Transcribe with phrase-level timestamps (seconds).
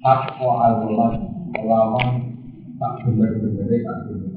[0.00, 1.14] Takwa al-Quran
[1.50, 2.08] Melawan
[2.80, 4.32] tak bener-bener tak bener.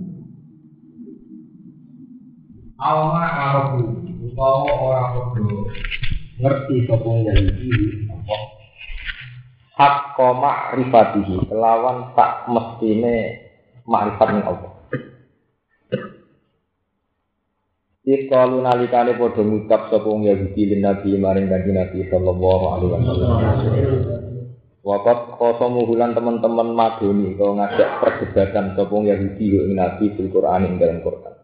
[2.76, 3.84] Awama arobu
[4.28, 5.72] Utawa orang bodoh
[6.44, 7.72] Ngerti sopong Yahudi
[8.12, 8.38] Apa?
[9.80, 13.40] Hak koma rifatihi Kelawan tak mestine
[13.84, 14.72] Makrifat ning Allah.
[18.04, 24.33] Ikalu nalikane padha ngucap sapa Yahudi lin Nabi maring kanjeng Nabi sallallahu alaihi wasallam.
[24.84, 30.68] Wakat kosomu bulan teman-teman madoni kau ngajak perdebatan sapa wong Yahudi ing Nabi fil Quran
[30.68, 31.40] ing dalam Quran.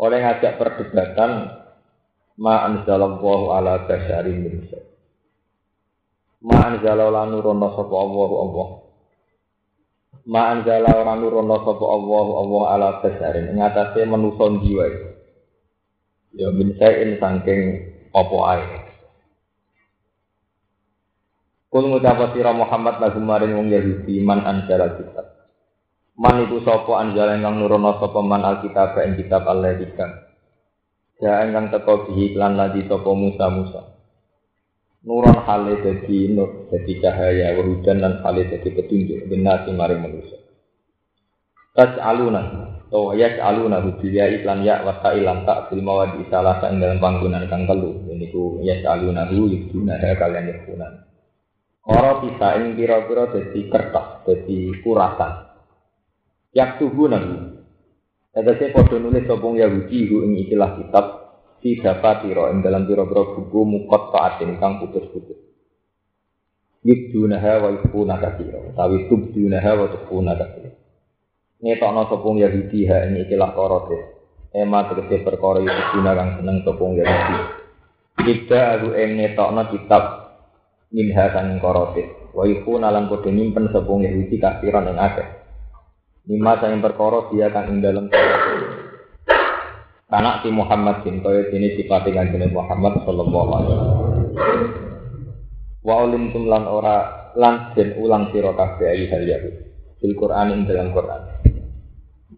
[0.00, 1.52] Oleh ngajak perdebatan
[2.40, 4.56] ma anzalallahu ala basyarin min
[6.48, 8.68] Ma anzalallahu lan nurono sapa Allah Allah.
[10.24, 14.86] Ma anzalallahu lan nurono sapa Allah Allah ala basyarin ing atase manusa jiwa.
[16.40, 17.60] Ya min sayin saking
[18.16, 18.64] apa ae.
[21.74, 25.26] Kul ngucapa sira Muhammad lagu maring wong Yahudi man anjala kitab.
[26.14, 30.22] Man iku sapa anjala ingkang nurono sapa man alkitab ing kitab Allah dikang.
[31.18, 33.82] Ya ingkang teko bihi lan lagi sapa Musa Musa.
[35.02, 40.38] Nuron hale dadi nur dadi cahaya wahudan lan hale dadi petunjuk binasi maring manusia.
[41.74, 47.02] Tas alunan to ya aluna hudiya iklan ya wa ilam tak fil mawadi salah dalam
[47.02, 51.02] panggonan kang telu niku ya aluna hu yuduna kalian yakunan
[51.84, 55.32] ora bisa ing pira-pira dadi kertas dadi kurasan
[56.56, 57.54] yak tubuh nabi
[58.34, 61.06] Tegese padha nulis sopong Yahudi hu ing ikilah kitab
[61.62, 65.38] si dapat ing dalam pira-pira buku mukot taatin kang putus-putus
[66.82, 70.74] yuduna wa yukuna kasira utawi tubduna wa tukuna kasira
[71.64, 73.98] ngetokno sopung Yahudi ha ini ikilah korote.
[74.52, 77.38] Ema tegese perkara guna kang seneng sopung Yahudi.
[78.20, 80.04] Kita aku ing ngetokno kitab
[80.90, 82.32] minha sang korote.
[82.34, 85.28] Wa iku nalan padha nyimpen sopung Yahudi kafiran ing akeh.
[86.26, 88.08] Lima sang perkara dia kang ing dalem
[90.08, 93.98] Karena si Muhammad bin kaya dene sifate kanjeng Muhammad sallallahu alaihi wasallam.
[95.84, 96.96] Wa ulim lan ora
[97.36, 99.38] lan ulang sira kabeh ayi hal ya.
[99.98, 101.22] Fil Quran ing dalam Quran.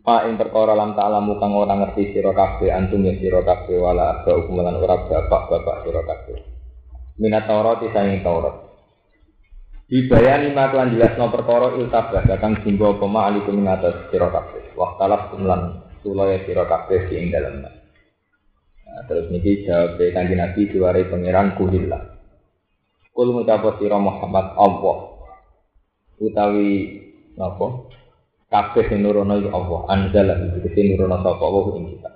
[0.07, 4.23] Ma ing perkara lam ta'lamu kang ora ngerti sira kabeh antum ya sira kabeh wala
[4.23, 6.56] ba hukum lan ora bapak-bapak sira kabeh.
[7.17, 8.67] Minat Taurat saing Taurat.
[9.87, 14.75] Dibayani ma kelan jelasno perkara iltabah kang jumbo apa ma alikum ing atas sira kabeh.
[14.75, 17.63] Waqtalaf kumlan sulaya sira kabeh ing dalem.
[17.63, 22.03] Nah, terus niki jawab kanjeng Nabi diwarai pangeran kuhillah.
[23.15, 25.17] Kul ngucap sira Muhammad Allah
[26.21, 27.01] utawi
[27.37, 27.93] napa
[28.49, 32.11] kabeh sing nurono iku Allah anzala iki sing nurono sapa Allah ing kita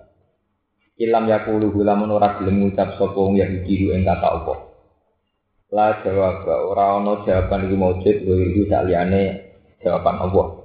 [1.00, 4.58] ilam yakulu lamun ora gelem ngucap sapa wong Yahudi ing kata Allah
[5.70, 9.22] la jawab ora ana jawaban iki maujud iki saliyane
[9.78, 10.60] jawaban Allah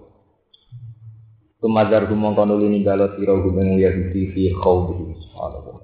[1.61, 5.17] Tumazar gumong kono lini galo siro gumeng Yahudi fi khawdi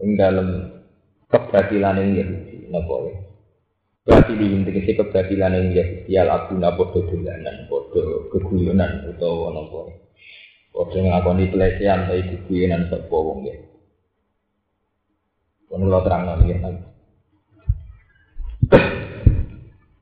[0.02, 0.78] Ing dalam
[1.30, 3.14] kebatilan yang Yahudi Napa ya
[4.02, 9.94] Berarti di tegese kebatilan yang Yahudi al abuna podo dolanan podo keguyonan utawa napa.
[10.74, 13.54] Podo ngakoni pelecehan tapi keguyonan sapa wong ya.
[15.70, 16.58] Kono lo terang nang ya.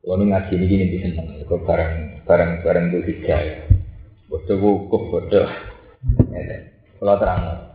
[0.10, 1.22] Kono ngaji ini gini bisa.
[1.46, 3.46] Kok barang barang barang itu hijau.
[4.26, 5.46] Podo wukuf podo.
[6.98, 7.70] Kalau terang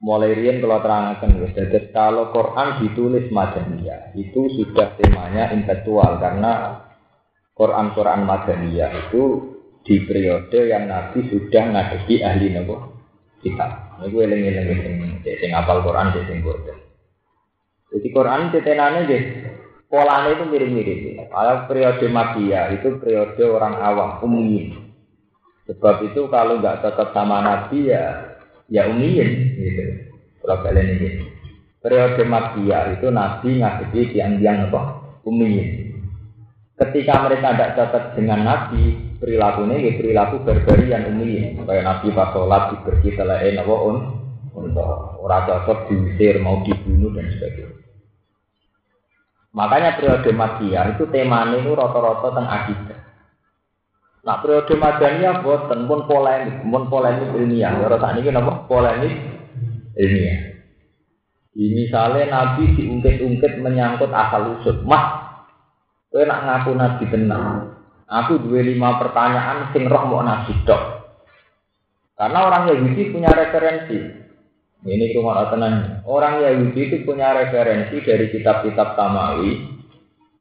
[0.00, 6.80] mulai rian kalau terangkan jadi kalau Quran ditulis Madaniyah itu sudah temanya intelektual karena
[7.52, 9.22] Quran Quran Madaniyah itu
[9.84, 12.96] di periode yang Nabi sudah ngadepi ahli nopo
[13.44, 14.00] kita.
[14.00, 14.94] Ini gue eling eling sing
[15.36, 16.80] sing apal Quran sing boten.
[17.92, 19.22] Jadi Quran cetenane deh
[19.90, 21.28] polanya itu mirip-mirip.
[21.28, 24.86] Kalau periode Madia itu periode orang awam umum.
[25.66, 28.34] Sebab itu kalau nggak tetap sama Nabi ya
[28.70, 29.82] ya umiyin gitu.
[30.40, 31.08] Kalau kalian ini
[31.82, 34.82] periode Makia itu Nabi ngadepi tiang-tiang apa?
[35.26, 35.90] Umiyin.
[36.80, 41.60] Ketika mereka tidak cocok dengan Nabi, perilakunya ya perilaku berbarian umiyin.
[41.68, 43.96] Kayak Nabi pas sholat diberki selain apa un
[44.56, 47.79] untuk orang cocok diusir mau dibunuh dan sebagainya.
[49.50, 52.98] Makanya periode Makia itu temanya itu rata-rata tentang akidah.
[54.22, 57.72] Nah periode Madaniyah boten pun polemik, pun polemik ilmiah.
[57.82, 59.14] Ya saat ini kenapa polemik
[59.98, 60.38] ilmiah.
[61.50, 64.86] Ini misalnya Nabi diungkit-ungkit menyangkut asal usul.
[64.86, 65.34] Mah,
[66.06, 67.74] kowe nak ngaku Nabi tenang.
[68.06, 70.82] Aku dua lima pertanyaan sing roh mau Nabi dok.
[72.14, 74.19] Karena orang Yahudi punya referensi.
[74.80, 76.00] Ini cuma tenang.
[76.08, 79.76] Orang Yahudi itu punya referensi dari kitab-kitab Samawi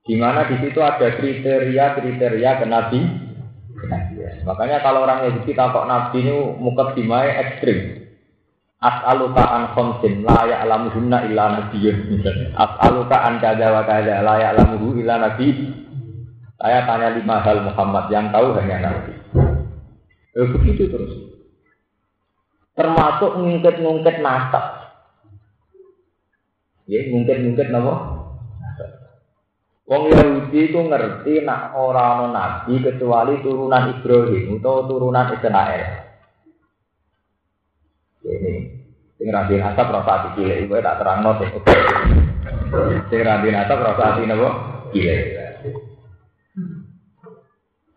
[0.07, 3.29] Di mana di situ ada kriteria-kriteria kenabian.
[4.47, 8.09] Makanya kalau orang Yahudi takut nabi ini muka dimai ekstrim.
[8.79, 12.23] As'aluka an khamsin la ya'lamuhunna illa nabiyyun.
[12.55, 15.51] As'aluka an kada wa kada la ya'lamuhu illa nabi.
[16.59, 19.13] Saya tanya lima hal Muhammad yang tahu hanya nabi.
[20.35, 21.28] Eh, begitu terus.
[22.79, 24.95] Termasuk ngungkit-ngungkit nasab.
[26.87, 28.19] Ya, ngungkit-ngungkit nama.
[29.89, 35.85] Wong Yahudi itu ngerti nak orang nabi kecuali turunan Ibrahim atau turunan Israel.
[38.21, 38.53] Ini
[39.17, 41.49] sing rabi nasab rasa hati cilik iku tak terangno sing
[43.09, 44.49] sing rabi nasab rasa hati napa
[44.93, 45.21] cilik.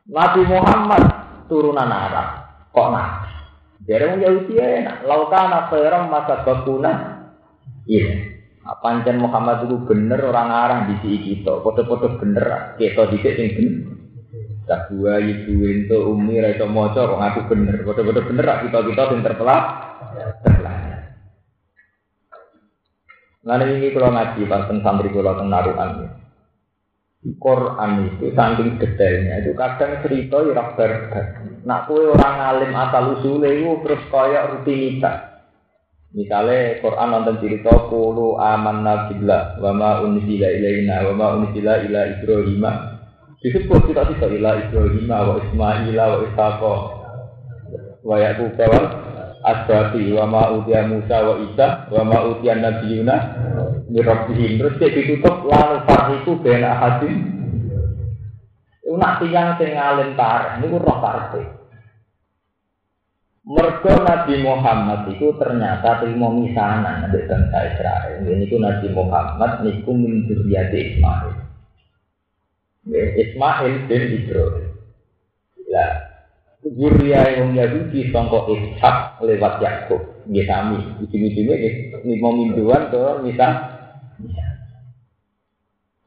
[0.08, 1.02] Nabi Muhammad
[1.52, 2.28] turunan Arab
[2.72, 3.31] kok nabi.
[3.82, 5.74] Jadi wong Yahudi enak, laukan apa
[6.06, 6.92] masa bakuna.
[7.86, 8.30] Iya.
[8.62, 13.44] Apa ancen Muhammad itu bener orang arah di sini kita, foto-foto bener, kita di sini
[13.58, 13.74] bener.
[14.62, 19.22] Tak dua ibu itu umi rasa moco kok ngaku bener, foto-foto bener kita kita yang
[19.26, 19.64] terpelak.
[23.42, 26.21] Nah ini kalau ngaji pas santri kalau tentang naruhan
[27.22, 30.74] Quran itu saking detailnya itu kadang cerita ya rak
[31.62, 35.30] Nak kue orang alim asal usul itu terus kaya rutinitas.
[36.10, 42.00] Misalnya Quran nonton cerita kulu aman nabilah wa ma unzila ilaina wa ma unzila ila
[42.18, 42.64] Ibrahim.
[43.38, 46.60] Disebut kita kita ila Ibrahim wa Ismail wa Ishaq
[48.02, 48.58] wa Yaqub
[49.42, 53.16] asbabi wa ma utiya Musa wa Isa wa ma utiya nabiyuna
[53.90, 57.16] mirabbihim terus dia ditutup lalu farhiku bena ahadim
[58.82, 59.72] itu nak tiang sing
[60.18, 61.42] tareh ini roh karepe
[63.42, 69.90] mergo Nabi Muhammad itu ternyata terima misanan dari bangsa Israel ini itu Nabi Muhammad niku
[69.96, 71.34] min Ismail.
[72.90, 74.70] Ismail bin Ibrahim.
[75.70, 75.86] Ya
[76.62, 80.02] Zuriya yang Yahudi sangka Ishak lewat Yakub.
[80.30, 81.74] Nggih sami, ujung-ujungnya nggih
[82.06, 83.50] lima mingguan to misal.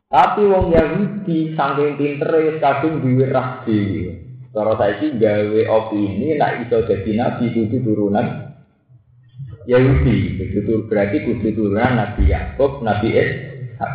[0.05, 4.21] Tapi wong Yahudi saking pintere kadung duwe rah dhewe.
[4.53, 8.55] Cara saiki gawe opini nek iso dadi nabi kudu turunan
[9.65, 10.39] Yahudi.
[10.39, 13.93] Begitu berarti kudu turunan Nabi Yakub, Nabi Ishak.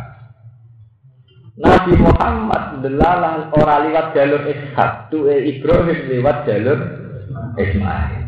[1.60, 6.78] Nabi Muhammad delalah ora liwat jalur Ishak, tuh Ibrahim lewat jalur
[7.56, 8.20] Ismail.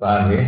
[0.00, 0.42] Paham ya?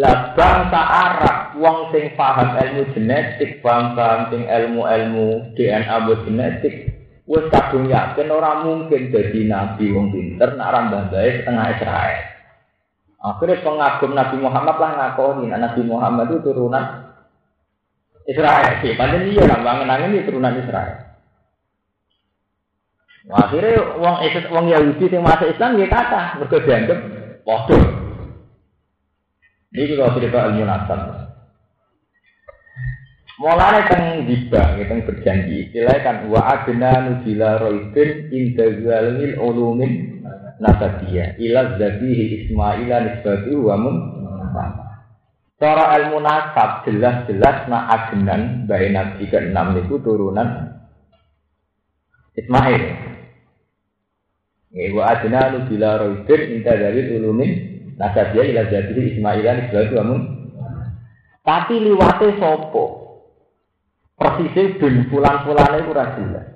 [0.00, 6.74] Lah bangsa Arab wong sing paham ilmu genetik, paham sing ilmu-ilmu DNA genetik,
[7.30, 12.20] wis kadung yakin ora mungkin jadi nabi wong pinter nak rambah bae setengah Israel.
[13.20, 17.12] Akhirnya pengagum Nabi Muhammad lah ngakoni Nabi Muhammad itu turunan
[18.24, 21.10] Israel sih, pancen iya lah bangun angin itu turunan Israel.
[23.30, 26.98] Akhirnya wong Islam wong Yahudi yang masuk Islam dia kata mereka dianggap
[27.44, 27.82] bodoh.
[29.70, 31.29] Ini kalau cerita ilmu nasab.
[33.40, 35.72] Mulai teng jiba, kita berjanji.
[35.72, 38.68] Istilah kan wa adna nubila roibin inda
[39.40, 40.20] ulumin
[40.60, 43.96] nasabiyah ila zabihi ismaila nisbatu wa mun
[45.56, 49.56] Cara ilmu nasab jelas-jelas nak agenan bayi nabi ke-6
[49.88, 50.76] itu turunan
[52.36, 52.82] Ismail.
[54.96, 57.50] Wa adna lu bila roidin inta dari ulumin
[57.96, 60.20] nasabiyah ila jadi Ismailan itu amun.
[61.40, 62.99] Tapi liwate sopo.
[64.20, 66.46] Persisnya bin pulang-pulangnya itu jelas.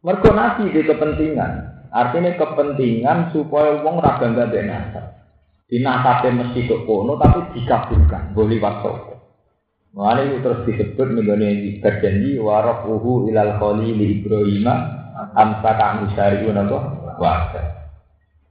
[0.00, 1.52] Mergo nabi di kepentingan.
[1.92, 5.12] Artinya kepentingan supaya wong ra bangga nasab.
[5.68, 8.90] Dinasabe mesti kok kono tapi dikabulkan, boleh waktu.
[9.92, 14.66] Mulane itu terus disebut menggone berjanji warafuhu ilal khalili Ibrahim
[15.36, 16.78] amsa kang syari'un apa?
[17.20, 17.62] Wasa.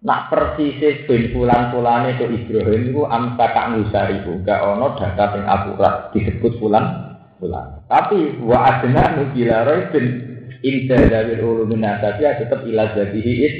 [0.05, 0.79] Nak persis
[1.09, 7.08] ben fulan-fulane itu Ibrahim itu amsa kang syari'u, gak ono data sing akurat disebut fulan
[7.39, 7.87] fulan.
[7.87, 10.05] Tapi wa adna nubila raibin
[10.61, 13.55] inda dawil ulumin tapi tetap ilah jadihi is.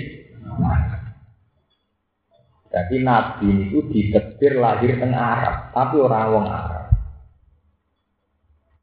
[2.70, 6.86] Jadi Nabi itu ditetir lahir teng Arab, tapi orang wong Arab.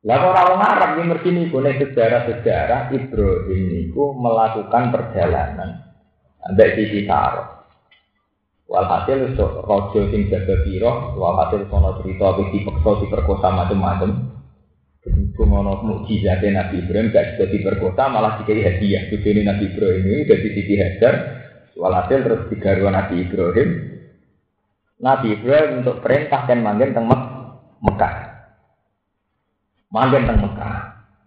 [0.02, 5.86] Lah orang wong Arab ini ngerti nih boleh sejarah-sejarah Ibrahim itu melakukan perjalanan
[6.42, 7.56] sampai sisi Saro.
[8.66, 14.35] Walhasil rojo sing jaga piro, walhasil sono cerita di di perkosa macam-macam.
[15.06, 19.06] Berhubung ono mukjizatnya Nabi Ibrahim gak juga diperkosa malah dikai hadiah.
[19.14, 21.14] Tujuan Nabi Ibrahim ini udah di sisi Hajar,
[21.78, 23.68] Walhasil terus digaruh Nabi Ibrahim.
[24.98, 28.14] Nabi Ibrahim untuk perintah dan manggil teng Mekah.
[29.94, 30.74] Makin teng Mekah.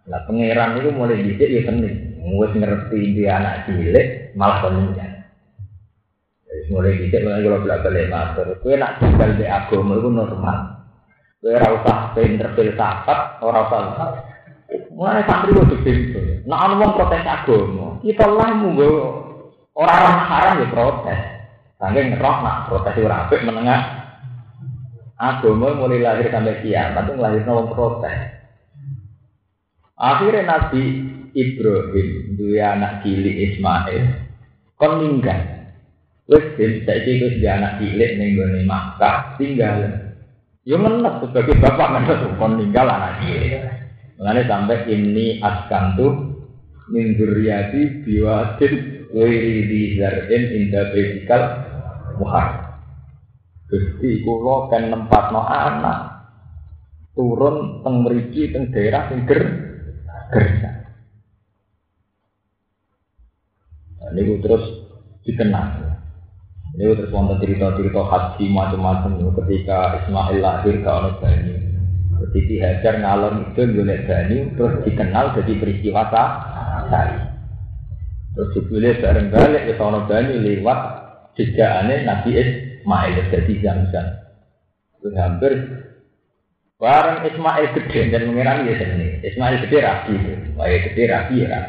[0.10, 2.18] Lah pangeran itu mulai dhisik ya seneng.
[2.36, 5.24] Wis ngerti dia anak cilik malah penunjan.
[6.50, 8.48] Jadi mulai dhisik mulai kalau balik matur.
[8.60, 10.79] Kowe nak tinggal di agama itu normal.
[11.40, 13.80] Kowe ora usah pinter filsafat, ora usah
[14.94, 16.20] Mulai santri itu pintu.
[16.46, 17.98] Nah, anu wong protes agama.
[18.04, 18.92] Kita lah munggo
[19.74, 21.22] orang-orang haram ya protes.
[21.80, 23.82] Saking roh nak protes ora apik menengah
[25.16, 28.18] agama mulai lahir sampai kiamat itu lahir wong protes.
[29.96, 30.84] Akhirnya Nabi
[31.34, 34.04] Ibrahim dua anak cilik Ismail
[34.76, 35.42] kon ninggal.
[36.30, 40.09] Ben saiki dia anak cilik ning Makkah tinggal.
[40.70, 43.66] Yo menep sebagai bapak menep kon ninggal anak cilik.
[44.22, 46.38] Mulane sampai ini askantu
[46.94, 48.74] min dzurriyyati biwadin
[49.10, 51.42] ghairi di zar'in inda baitikal
[52.22, 52.78] muhar.
[53.66, 56.00] Gusti kula kan nempatno anak
[57.18, 59.42] turun teng mriki teng daerah sing ger
[60.30, 60.72] gersa.
[64.06, 64.66] Nah, ini terus
[65.26, 65.99] dikenal.
[66.80, 71.56] Ini terus wonten cerita-cerita haji macam-macam ketika Ismail lahir ke anak bani.
[72.24, 76.08] Ketika Hajar ngalor itu golek bani terus dikenal jadi peristiwa
[76.88, 77.20] sari.
[78.32, 80.80] Terus dipilih bareng balik ke anak bani lewat
[81.36, 84.08] jejakane Nabi Ismail jadi Zamzam.
[85.04, 85.52] Itu hampir
[86.80, 89.20] Barang Ismail gede dan mengira ya sini.
[89.20, 90.16] Ismail gede rapi,
[90.56, 91.60] Wah gede rapi ya.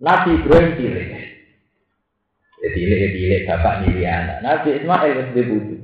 [0.00, 1.25] Nabi Ibrahim cilik.
[2.60, 4.38] Cilik ya cilik bapak nih anak.
[4.40, 5.76] Nabi Ismail SD budi,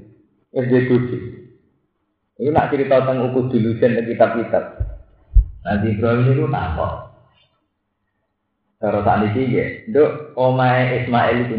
[0.57, 1.19] SD budi.
[2.41, 4.65] Ini nak cerita tentang ukur dulu dan kitab-kitab.
[5.63, 7.13] Nabi Ibrahim itu nakal.
[8.83, 9.65] Kalau saat ini ya,
[9.95, 11.57] dok omai Ismail itu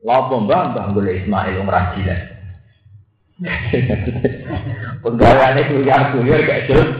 [0.00, 2.16] Lopo mbah mbah boleh Ismail umrah gila.
[5.04, 6.90] Penggawaannya kuliah kuliah gak jelas.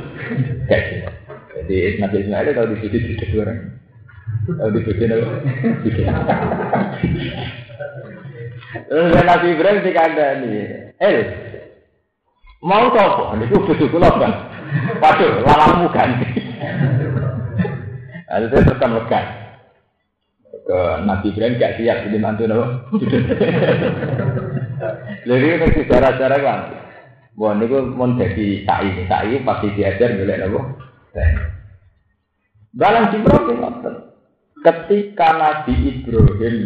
[0.69, 1.15] Gak jelas.
[1.57, 3.80] Jadi Nabi Ismail kalau di sini tidak orang.
[4.51, 5.29] Kalau di sini apa?
[8.91, 10.67] Terus Nabi Ibrahim nih.
[10.99, 11.17] Eh,
[12.63, 12.91] mau?
[12.91, 14.29] Ini tuh betul betul apa?
[15.03, 16.27] Waduh, lalamu ganti.
[18.31, 19.27] Lalu saya tekan.
[20.67, 22.67] Ke Nabi Ibrahim gak siap jadi mantu nopo.
[25.27, 26.61] Jadi itu sejarah-sejarah kan.
[27.39, 30.61] Wah, ini mau jadi sa'i, sa'i pasti diajar boleh nopo.
[32.71, 34.00] Dalam Ibrahim
[34.61, 36.57] Ketika Nabi Ibrahim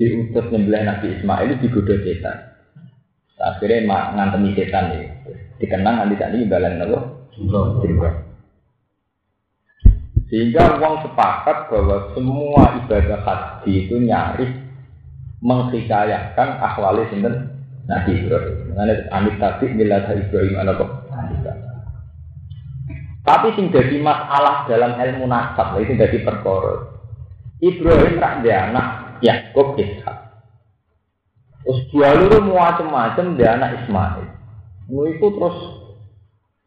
[0.00, 2.36] diutus nyembelih Nabi Ismail digoda setan.
[3.36, 5.08] Akhirnya mak ngantemi setan ini.
[5.60, 7.28] Dikenang nanti tadi balan nopo.
[10.32, 14.50] Sehingga uang sepakat bahwa semua ibadah haji itu nyaris
[15.44, 18.72] menghikayakan akhwali sinten Nabi Ibrahim.
[18.72, 20.80] Mengenai amit tadi milah Ibrahim anak
[23.24, 26.93] Tapi sing jadi masalah dalam ilmu nasab, itu jadi perkara.
[27.64, 28.86] Ibrahim rak dia anak
[29.24, 30.16] Yakub Ishak.
[31.64, 34.28] Terus dua luru macam-macam dia anak Ismail.
[34.92, 35.58] Mau itu terus,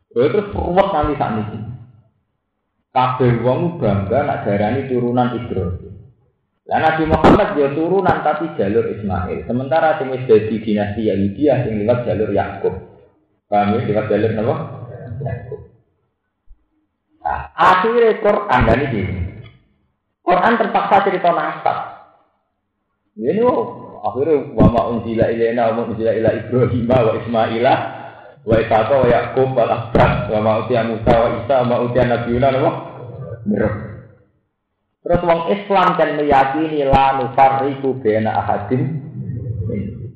[0.09, 1.59] terus ruwet nanti saat ini.
[2.89, 5.93] Kabeh wong bangga nak darani turunan Ibrahim.
[6.65, 9.45] Lah Nabi Muhammad dia turunan tapi jalur Ismail.
[9.45, 12.73] Sementara sing wis dadi dinasti Yahudi sing lewat jalur Yakub.
[13.45, 14.55] Paham ya lewat jalur napa?
[15.21, 15.61] Yakub.
[17.21, 19.26] Nah, akhirnya Quran dan ini.
[20.27, 21.77] Quran terpaksa cerita nasab.
[23.15, 27.73] Ini oh, akhirnya wa ma unzila ilaina wa unzila ila Ibrahim wa Ismaila
[28.43, 32.11] wa Ishaq wa Yakub wa Abraham wa ma utiya Musa wa Isa wa ma utiya
[32.11, 32.71] napa?
[33.47, 33.75] Mirab.
[35.07, 38.83] Terus wong Islam kan meyakini la nufarriqu baina ahadin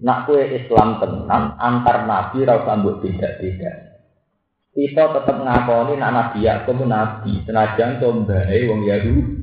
[0.04, 3.96] nak kue Islam tenan antar nabi ra usah mbok beda-beda.
[4.76, 9.41] Kita tetap ngakoni nak nabi Yakub nabi, senajan to mbae wong Yahudi.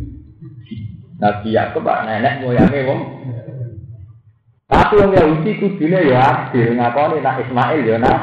[1.18, 3.00] Nabi Yakub pak nenek moyange wong
[4.68, 8.18] tapi wong Yahudi kudune ya adil ngakoni nak Ismail ya nak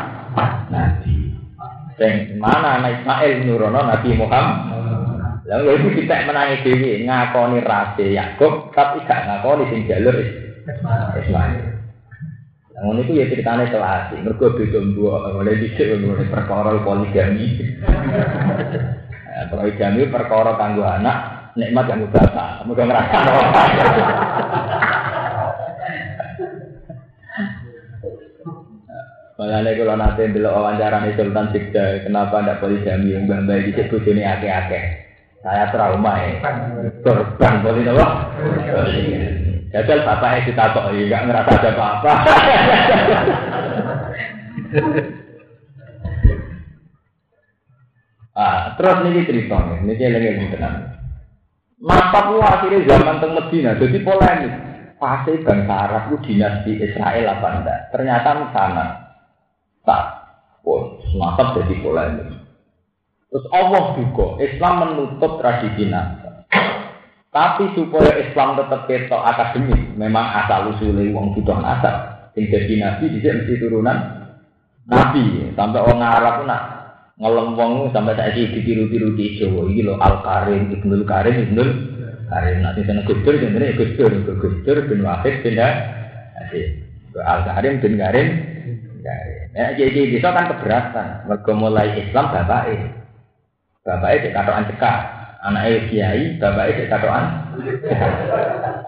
[0.70, 1.34] nabi.
[1.98, 4.76] Sing mana anak Ismail nurono Nabi Muhammad
[5.46, 10.18] Lalu itu kita menangi dewi ngakoni rase Yakub, tapi gak ngakoni sing jalur
[11.22, 11.62] Ismail.
[12.76, 17.62] Namun itu ya ceritanya kelas, mereka beda dua, mulai dicek mulai perkara poligami.
[19.52, 23.18] Poligami perkara tangguh anak, nikmat yang bapak, mudah ngerasa
[29.36, 34.24] Makanya kalau nanti dulu wawancara nih Sultan Sikda, kenapa tidak poligami yang bambang dicek ini
[34.24, 35.12] ake-ake.
[35.44, 36.40] Saya trauma ya.
[37.04, 38.08] Korban boleh nopo.
[39.76, 42.14] Jajal bapaknya kita kok nggak ngerasa ada apa-apa.
[48.40, 50.95] ah, terus niki cerita nih, niki lagi tenan.
[51.76, 54.54] Masa ku akhirnya zaman teng Medina, jadi polemik.
[54.96, 57.80] Pasti bangsa Arab itu dinasti Israel apa enggak?
[57.92, 58.86] Ternyata sana.
[59.84, 60.04] Tak,
[60.64, 62.32] pun masa jadi polemik.
[63.28, 66.48] Terus Allah juga, Islam menutup tradisi nasab.
[67.36, 72.32] Tapi supaya Islam tetap ketok akademik, memang asal usulnya uang butuh nasab.
[72.40, 73.98] Yang jadi nabi, bisa mesti turunan
[74.88, 75.52] nabi.
[75.52, 76.75] Sampai orang Arab nak
[77.16, 81.70] ngelem wong sampai saiki ditiru-tiru di Jawa iki lho Al Karim Ibnul Karim Ibnul
[82.28, 85.56] Karim nanti sana Gus Dur jenenge Gus Dur Gus Dur bin Wahid bin
[87.24, 88.56] Al Karim bin Karim
[89.56, 91.32] Ya, jadi bisa kan keberatan.
[91.32, 92.76] Mergo mulai Islam bapake.
[93.88, 95.00] Bapake cek katokan cekak.
[95.46, 97.56] Anake kiai, bapake cek katokan.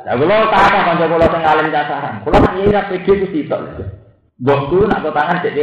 [0.04, 2.20] Lah kula kata kanca kula sing alim cacaran.
[2.26, 3.62] Kula nak ngira pede ku sitok.
[4.42, 5.56] Mbokku nak tangan cek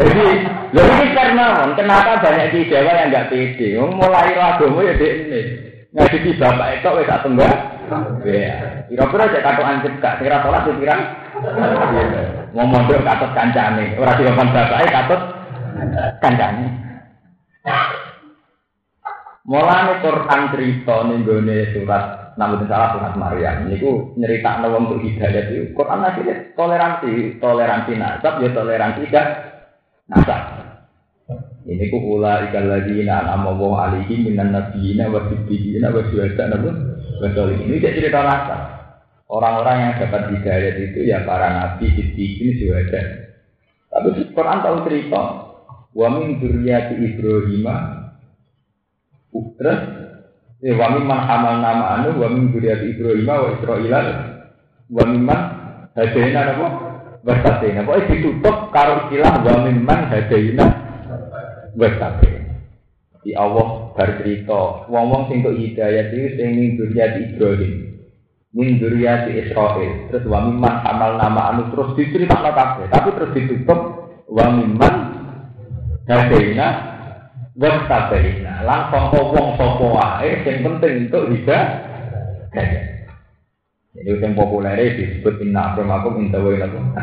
[0.00, 0.26] Jadi,
[0.72, 3.76] lho ini karena kenapa banyak di Jawa yang nggak pede?
[3.76, 5.40] Mulai agama ya ini.
[5.92, 7.52] Ngaji bapak itu wes tak tunggal.
[8.22, 10.96] Ya, kira-kira cek katokan cekak, kira sholat ya kira.
[12.54, 15.20] Mau mondok katut kancane, ora dikon bapake katut
[16.22, 16.66] kancane.
[19.50, 22.04] Mulane Quran cerita ning gone surat
[22.38, 28.38] namun salah surat Maryam niku nyeritakno wong untuk hidayah itu Quran akhirnya toleransi, toleransi nasab
[28.38, 29.26] ya toleransi dah
[30.10, 30.42] nasab.
[31.62, 36.50] Ini ku ula ikal lagi na nama wong alihi minan nabiyina wa siddiqina wa syuhada
[36.50, 36.74] nabu
[37.22, 38.62] betul ini tidak cerita nasab.
[39.30, 43.30] Orang-orang yang dapat hidayah itu ya para nabi, siddiqin, syuhada.
[43.86, 45.22] Tapi Quran tahu cerita
[45.94, 47.66] wa min dzurriyyati Ibrahim
[49.60, 49.80] terus
[50.64, 53.94] ya wa min man hamal nama anu wa min dzurriyyati Ibrahim wa Israil
[54.90, 55.40] wa min man
[55.94, 56.58] hadaina
[57.20, 60.66] napa Wasatena, pokoknya ditutup karo istilah wa mimman hadaina
[61.76, 62.56] wasatena.
[63.20, 67.72] Di Allah bercerita, wong-wong sing kok hidayah itu sing min duriyati Ibrahim,
[68.56, 73.80] min duriyati Israel, terus wa mimman amal nama anu terus diceritakan kabeh, tapi terus ditutup
[74.24, 74.94] wa mimman
[76.08, 76.68] hadaina
[77.52, 78.64] wasatena.
[78.64, 82.89] Langsung wong sapa wae sing penting untuk hidayah.
[84.00, 86.96] Jadi yang populer disebut inna akramakum inta wa ilakum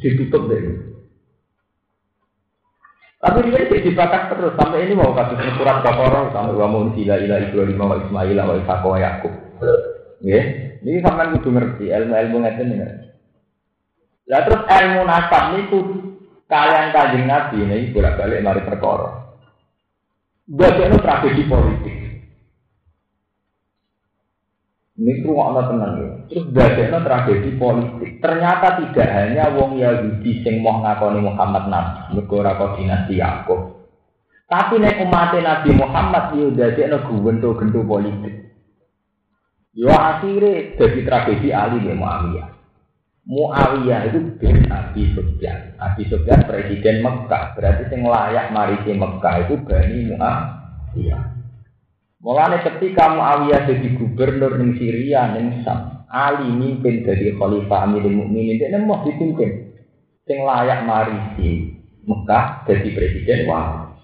[0.00, 0.60] Ditutup deh.
[3.20, 7.20] Tapi dia tidak dibatas terus sampai ini mau kasus surat Baqarah sampai wa mun ila
[7.20, 9.34] ila Ibrahim wa Ismail wa Ishaq wa Yakub.
[10.24, 10.40] Ya,
[10.80, 12.84] ini sampean kudu ngerti ilmu-ilmu ngeten ini.
[14.28, 15.78] Lah terus ilmu nasab niku
[16.48, 19.36] kalian kanjeng Nabi ini bolak-balik mari perkara.
[20.48, 21.96] Bagian tragedi politik.
[25.00, 26.08] Ini rumah tenang ya.
[26.28, 28.20] Terus dadekno tragedi politik.
[28.20, 33.80] Ternyata tidak hanya wong Yahudi sing mau ngakoni Muhammad Nabi, mergo ora dinasti Yakub.
[34.44, 38.34] Tapi nek umat Nabi Muhammad yo dadekno gento-gento politik.
[39.72, 42.48] Yo akhirnya jadi tragedi Ali ya Muawiyah.
[43.24, 45.80] Muawiyah itu bin Abi Sufyan.
[45.80, 47.56] Abi Sufyan presiden Mekah.
[47.56, 51.39] Berarti sing layak marisi Mekah itu Bani Muawiyah.
[52.20, 58.60] Mulane ketika Muawiyah jadi gubernur ning Syria ning Sam, Ali mimpin jadi khalifah Amirul Mukminin
[58.60, 59.72] dia mau dipimpin.
[60.28, 63.96] Sing layak marisi Mekah jadi presiden wah.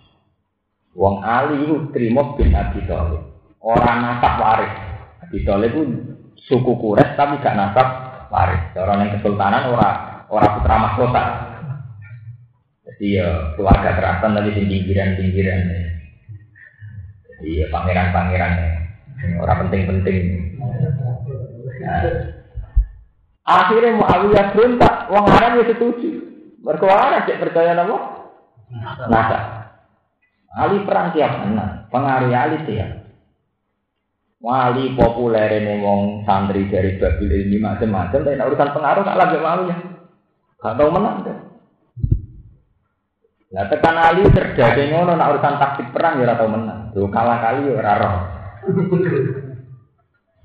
[0.97, 3.21] Wong Ali itu terima bin Abi Thalib.
[3.61, 4.73] Orang nasab waris.
[5.21, 5.83] Abi Thalib itu
[6.49, 7.89] suku Quraisy tapi gak nasab
[8.33, 8.73] waris.
[8.81, 11.25] Orang yang kesultanan ora ora putra mahkota.
[12.89, 15.61] Jadi ya keluarga keraton tadi pinggiran-pinggiran.
[17.45, 18.53] Iya pangeran-pangeran
[19.41, 20.19] orang penting-penting.
[21.85, 22.03] Nah.
[23.47, 26.11] Akhirnya Muawiyah berontak, wong Arab ya setuju.
[26.67, 28.27] Mereka Arab cek percaya nama?
[29.07, 29.39] Nasa.
[30.51, 31.87] Ali perang tiap mana?
[31.93, 33.07] Pengaruh Ali tiap.
[34.43, 39.63] Wali populer ini wong santri dari Babil ilmi macam-macam, tapi urusan pengaruh kalah gak mau
[39.65, 39.77] ya.
[40.61, 41.39] Gak tau menang deh.
[43.47, 46.81] Nah tekan Ali terjadi ngono nak urusan taktik perang ya ora tau menang.
[46.91, 48.17] Tuh kalah kali ya ora roh.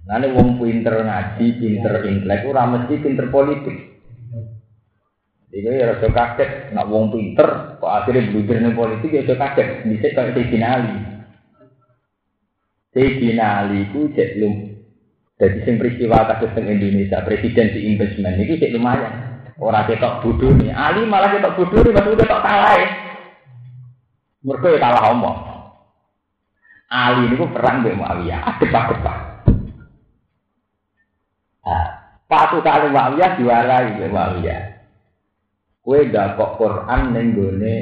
[0.05, 3.91] Nah wong pinter ngaji, pinter intelek ora mesti pinter politik.
[5.51, 9.67] Jadi ya rasa kaget, nak wong pinter, kok akhirnya belajar nih politik ya rasa kaget.
[9.83, 10.95] Bisa kayak Sayyidina Ali.
[12.95, 14.55] Sayyidina Ali ku cek lum.
[15.35, 19.13] Jadi sing peristiwa kasus Indonesia, presiden di investment itu cek lumayan.
[19.62, 20.74] Orang ketok bodoh nih.
[20.74, 22.89] Ali malah ketok bodoh nih, maksudnya ketok kalah ya.
[24.41, 25.38] Ya kalah omong.
[26.89, 29.06] Ali ini perang dengan Muawiyah, adep-adep.
[31.62, 31.86] Nah,
[32.26, 34.62] patu kali Muawiyah diwarai dengan Muawiyah.
[35.82, 37.76] Kue kok Quran ning gone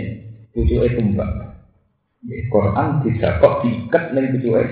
[0.51, 1.31] pucuke tumbak.
[2.27, 4.63] Quran tidak kok diikat ning pucuke.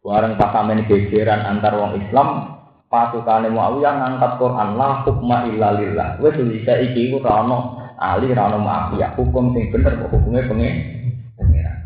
[0.00, 2.59] Warang pas sampeyan gegeran antar wong Islam,
[2.90, 6.18] pasukane Muawiyah ngangkat Quran la hukma illa lillah.
[6.18, 10.74] Wis bisa iki ono ali ono Muawiyah, hukum sing bener kok hukume pengen.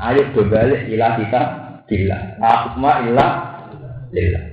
[0.01, 1.41] Ayo berbalik ila kita
[1.87, 2.19] bila.
[2.41, 3.27] La hukma illa
[4.11, 4.45] lillah.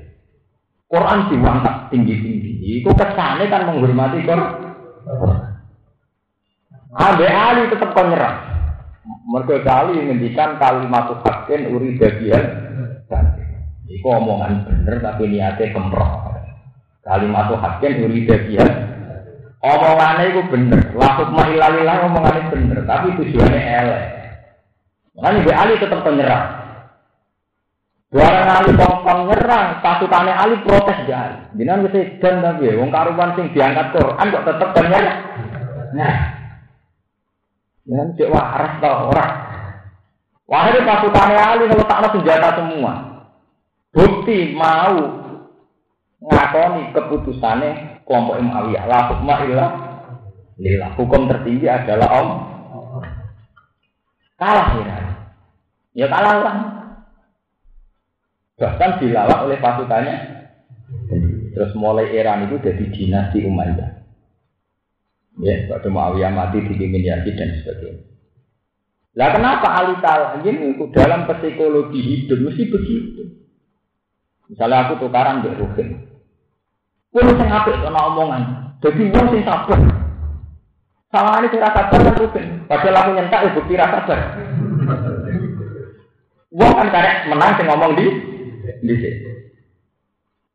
[0.91, 2.83] Quran diangkat tinggi-tinggi.
[2.83, 4.51] Iku kesane kan menghormati Quran.
[6.91, 8.03] Abe Ali tetap kau.
[9.31, 12.43] Mereka kali ngendikan kalimat hakin uri bagian.
[13.87, 16.30] Iku omongan bener tapi niatnya kemproh.
[17.01, 18.71] Kalimat hakin uri bagian.
[19.61, 20.81] Omongannya itu bener.
[20.93, 22.77] Lakuk mahilalilah omongannya bener.
[22.85, 24.03] Tapi tujuannya elek.
[25.17, 26.43] Makanya Abe Ali tetap penyerah.
[28.11, 31.47] Barang Ali kongkong nyerang, pasukannya Ali protes jalan.
[31.55, 31.87] Jangan
[32.19, 35.17] dan tapi wong karuan sing diangkat Quran kok tetep banyak.
[35.95, 36.15] Nah,
[37.87, 39.33] jangan cek waras tau orang.
[40.43, 42.93] Wahai pasukannya Ali tak senjata semua.
[43.95, 45.20] Bukti mau
[46.21, 48.83] ngakoni keputusannya kelompok Muawiyah.
[48.85, 49.67] La hukma illa
[50.61, 50.93] lillah.
[50.93, 52.29] Hukum tertinggi adalah Om.
[54.37, 54.97] Kalah ya.
[55.97, 56.55] Ya kalah lah.
[58.61, 60.15] Bahkan dilawan oleh pasukannya.
[61.51, 63.91] Terus mulai era itu jadi dinasti Umayyah.
[65.41, 68.11] Ya, pada Muawiyah mati dipimpin Yazid dan sebagainya.
[69.11, 73.23] Lah kenapa Ali Talagin itu dalam psikologi hidup mesti begitu?
[74.47, 76.10] Misalnya aku tukaran di Rukin.
[77.11, 78.43] Pun sing apik ana omongan.
[78.79, 79.79] Jadi wong sing sabar.
[81.11, 82.45] Sama ini rasa sabar kan Rukin.
[82.71, 84.19] Padahal aku nyentak ya bukti rasa sabar.
[86.55, 88.05] Wong kan karek menang sing ngomong di
[88.79, 89.29] di sini.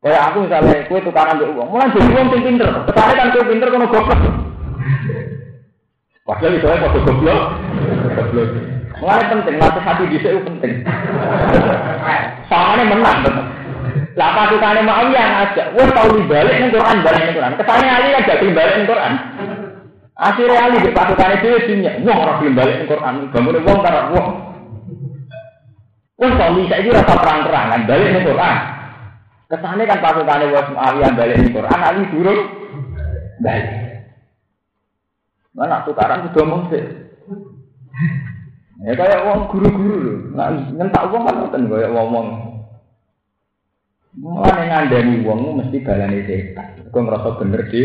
[0.00, 2.68] Kayak aku misalnya, kue tukaran di uang, mulai jadi uang sing pinter.
[2.86, 4.22] Ke sana kan kue pinter kono goblok.
[6.22, 7.40] Padahal itu saya kode goblok.
[8.14, 8.48] Goblok.
[8.96, 10.72] Mulai penting, latih hati sini penting.
[12.48, 13.55] Soalnya menang betul.
[14.16, 17.52] Lah pasukannya yang aja, wah tahu balik nih Quran balik nih Quran.
[17.60, 19.12] Kesannya Ali kan jadi balik nih Quran.
[20.16, 23.14] Akhirnya Ali di pasukannya dia punya, wah orang balik nih Quran.
[23.28, 24.28] Bangun wong karena wah
[26.16, 28.56] Wong suami saya itu rasa perang-perangan balik nih Quran.
[29.52, 32.38] Kesannya kan pasukannya was Muawiyah balik nih Quran, Ali turun
[33.44, 33.68] balik.
[35.52, 36.84] Mana tukaran sudah sih.
[38.84, 40.18] Ya kayak uang guru-guru loh.
[40.36, 42.28] Nah, nyentak uang kan ngoten kayak ngomong.
[44.16, 46.88] Mulane ngandani wong mesti balane setan.
[46.88, 47.82] Kok ngerasa bener di.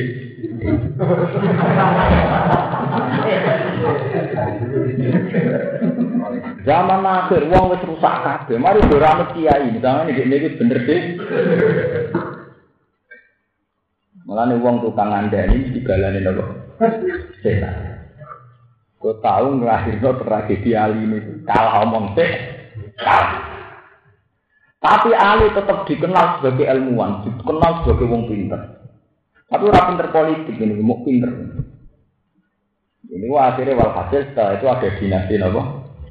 [6.64, 8.56] Zaman akhir wong wis rusak kabeh.
[8.56, 11.02] Mari ora kiai, misalnya iki niki bener deh.
[14.24, 16.44] Mulane wong tukang ngandani mesti balane napa?
[17.44, 17.76] Setan.
[19.04, 22.32] Kau tahu ngelahirno tragedi Ali ini kalah omong teh.
[24.82, 28.82] Tapi Ali tetap dikenal sebagai ilmuwan, dikenal sebagai wong pinter.
[29.46, 31.30] Tapi orang pinter politik ini, mau pinter.
[33.12, 35.62] Ini akhirnya walhasil setelah itu ada dinasti apa?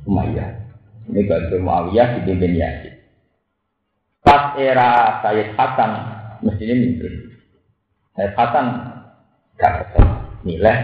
[0.07, 0.49] Umayyah.
[1.11, 2.95] Ini Batu Muawiyah dipimpin Yazid.
[4.23, 5.91] Pas era Sayyid Hasan
[6.47, 7.15] mestinya mimpin.
[8.15, 8.67] Sayyid Hasan
[9.59, 10.07] gak kesel,
[10.47, 10.77] nilai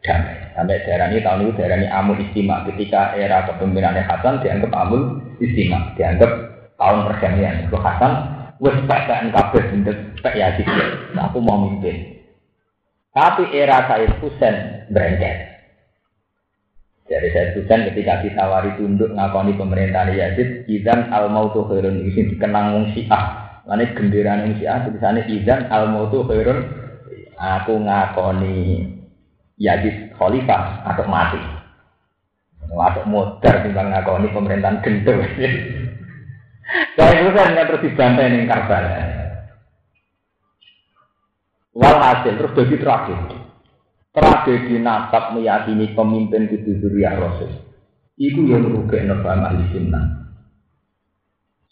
[0.00, 0.38] damai.
[0.56, 2.64] Sampai daerah ini tahun itu daerah ini Amul Istimewa.
[2.64, 7.68] Ketika era kepemimpinannya Hasan dianggap Amul Istimewa, dianggap tahun perdamaian.
[7.68, 8.12] Itu Hasan
[8.60, 10.68] wes bacakan kabeh bentuk Pak Yazid.
[11.16, 12.24] Aku mau mimpin.
[13.16, 15.56] Tapi era Sayyid Husain berengket.
[17.06, 22.76] Jadi saya Husain ketika ditawari tunduk ngakoni pemerintahan Yazid, idan al mautu khairun ini dikenang
[22.76, 23.24] wong Syiah.
[23.64, 26.66] Lane gendera wong Syiah tulisannya idan al mautu khairun.
[27.36, 28.84] Aku ngakoni
[29.56, 31.40] Yazid khalifah atau mati.
[32.66, 35.22] Atau modar timbang ngakoni pemerintahan gendeng.
[36.66, 38.90] Saya Husain nggak terus dibantai ning Karbala.
[41.76, 43.38] Walhasil terus jadi tragedi.
[44.10, 47.52] Tragedi nasab meyakini pemimpin itu zuriyah Rasul.
[48.16, 50.04] Iku yang merugikan nafam ahli sunnah.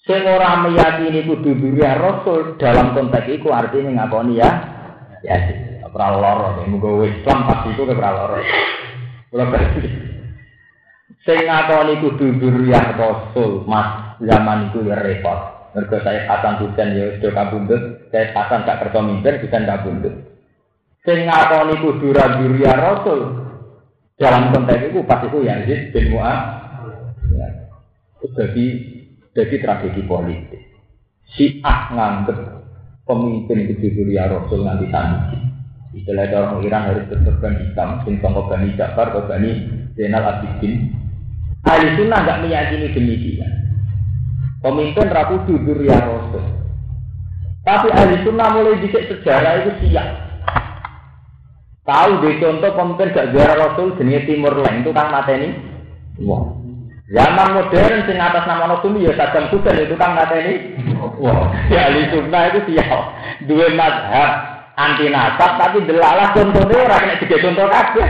[0.05, 4.51] Sing ora meyakini kudu zuriyah Rasul dalam konteks itu artinya ngakoni ya
[5.25, 5.37] ya
[5.89, 8.41] ora lara ya muga Islam pasti itu ora lara.
[9.33, 9.89] Berarti.
[11.25, 15.71] Sing ngakoni kudu zuriyah Rasul Mas zaman itu ya repot.
[15.75, 17.83] Mergo saya Hasan Husain ya sudah kabundut,
[18.15, 20.15] saya Hasan gak kerja mimpin, Husain kabundut.
[21.03, 23.21] Sing ngakoni kudu rajuria Rasul.
[24.15, 26.41] Dalam konteks itu pas itu Yazid bin Mu'ad.
[27.35, 27.49] Ya.
[28.23, 28.67] Jadi
[29.35, 30.63] jadi tragedi politik.
[31.35, 32.39] Si Ah nganggep
[33.05, 35.39] pemimpin itu Rasul nganti tadi.
[35.95, 39.51] Istilah orang Iran harus berkorban hitam, sing sangka Bani Ja'far Bani
[39.95, 40.91] Zainal Abidin.
[41.63, 43.53] Ahli sunnah nggak meyakini demikian.
[44.65, 46.41] Pemimpin rapu jujur ya Rasul.
[47.69, 50.09] Tapi ahli sunnah mulai dicek sejarah itu siap.
[51.85, 55.53] Tahu deh contoh pemimpin gak juara Rasul jenis Timur Leng itu kan mateni.
[56.25, 56.57] Wah.
[57.13, 60.81] Zaman modern sing atas nama Rasul ya Saddam Hussein itu kan mateni.
[61.21, 61.53] Wah.
[61.69, 63.01] Ya ahli sunnah itu siap.
[63.45, 64.33] Dua mazhab
[64.81, 68.09] anti nasab tapi delalah contohnya orang kena tiga contoh kabeh.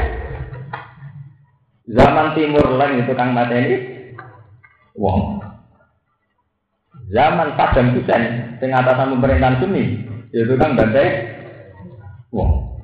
[1.91, 3.75] Zaman Timur Leng itu kang mateni
[4.95, 5.54] wong.
[7.13, 9.85] Zaman Saddam Hussein sing atasan pemerintahan Sunni
[10.33, 11.37] itu kan bantai
[12.33, 12.75] wong.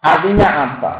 [0.00, 0.92] Artinya apa?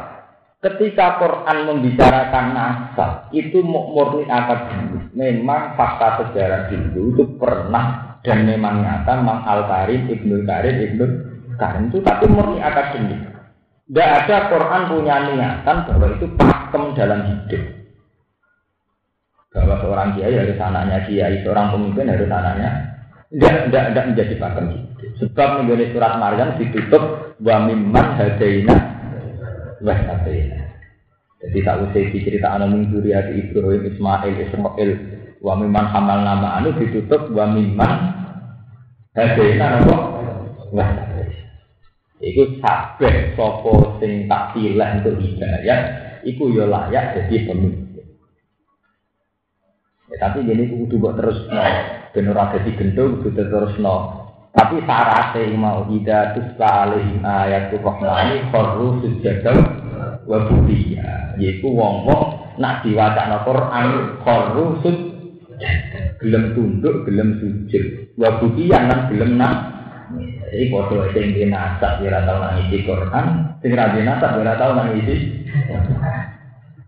[0.61, 5.09] Ketika Quran membicarakan nasab, itu murni akademis.
[5.17, 11.05] Memang fakta sejarah dulu itu pernah dan memang nyata Mang Al Karim Ibnu Karim Ibnu
[11.57, 13.21] Karim itu tapi murni akademik.
[13.89, 17.80] Tidak ada Quran punya niatan bahwa itu pakem dalam hidup.
[19.51, 22.69] Bahwa seorang kiai harus anaknya kiai, seorang pemimpin harus anaknya.
[23.31, 24.91] Tidak, tidak, tidak menjadi pakem hidup.
[25.19, 27.03] Sebab menjadi surat Maryam ditutup
[27.39, 28.75] wa mimman hadaina
[29.79, 30.59] wa hadaina.
[31.41, 34.91] Jadi tak usah cerita anak minggu Ibrahim, Ismail, Ismail,
[35.41, 38.13] Wa mimman hamal nama anu ditutup wa mimman
[39.17, 39.95] hadaina apa?
[40.69, 40.91] Wah.
[42.21, 45.79] Iku sabeh sapa sing tak pilih untuk hidayah,
[46.21, 47.90] iku yo ya layak jadi pemimpin.
[50.11, 51.63] Ya, tapi gini kudu buat terus no,
[52.11, 54.27] ben ora dadi gendho kudu terus no.
[54.51, 59.55] Tapi syaratnya mau ida tusla alaihim ayatu rahmani kharru sujadau
[60.27, 61.39] wa budiya.
[61.39, 63.85] Yaiku wong-wong nak diwacana Quran
[64.27, 65.11] kharru sujadau
[66.21, 68.13] gelem tunduk, gelem sujud.
[68.17, 69.55] Wa bukiyan lan gelem nak.
[70.51, 74.75] Jadi foto sing di nasab ora tau nangisi Quran, sing ra di nasab ora tau
[74.75, 75.47] nangisi.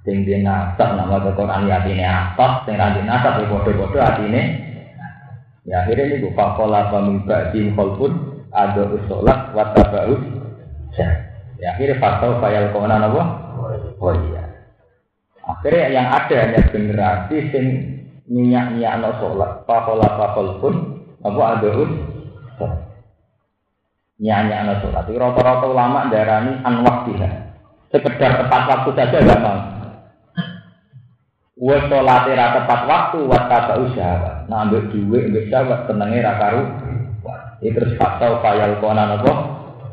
[0.03, 4.41] Sing di nasab nama Quran ya atine apa, sing ra di nasab ya foto-foto atine.
[5.63, 8.11] Ya akhirnya ini gue fakola pamimba di pun
[8.51, 10.19] ada usolat watabaus.
[11.55, 13.23] Ya akhirnya fakta fayal kona apa?
[14.03, 14.43] Oh iya.
[15.43, 17.65] Akhirnya yang ada hanya generasi sing
[18.27, 20.75] minyak minyak no sholat pakola pakol pun
[21.23, 21.91] apa ada un
[24.19, 27.51] minyak no sholat itu rata-rata ulama darani anwak dia
[27.91, 29.72] sekedar tepat waktu saja gak mau
[31.53, 34.49] Wa sholat era tepat waktu wa tata usaha.
[34.49, 36.65] Nah ambil duit ambil sahabat tenangnya rakaru.
[37.61, 39.31] Itu terus fakta fayal konan apa?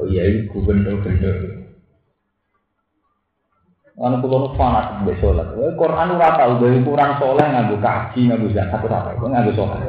[0.01, 1.61] Oh iya ini gubernur-gubernur.
[4.01, 5.53] Ana kula nu fanat mbek salat.
[5.53, 9.17] Kowe Quran ora tau gawe ukuran saleh nganggo kaji nganggo zakat ora tau.
[9.21, 9.81] Kowe nganggo salat.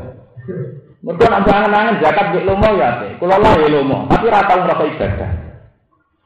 [1.02, 3.16] Mergo nek angen-angen zakat mbek lomo ya ate.
[3.16, 5.32] Kula lah ya lomo, tapi ora tau ngrasa ibadah.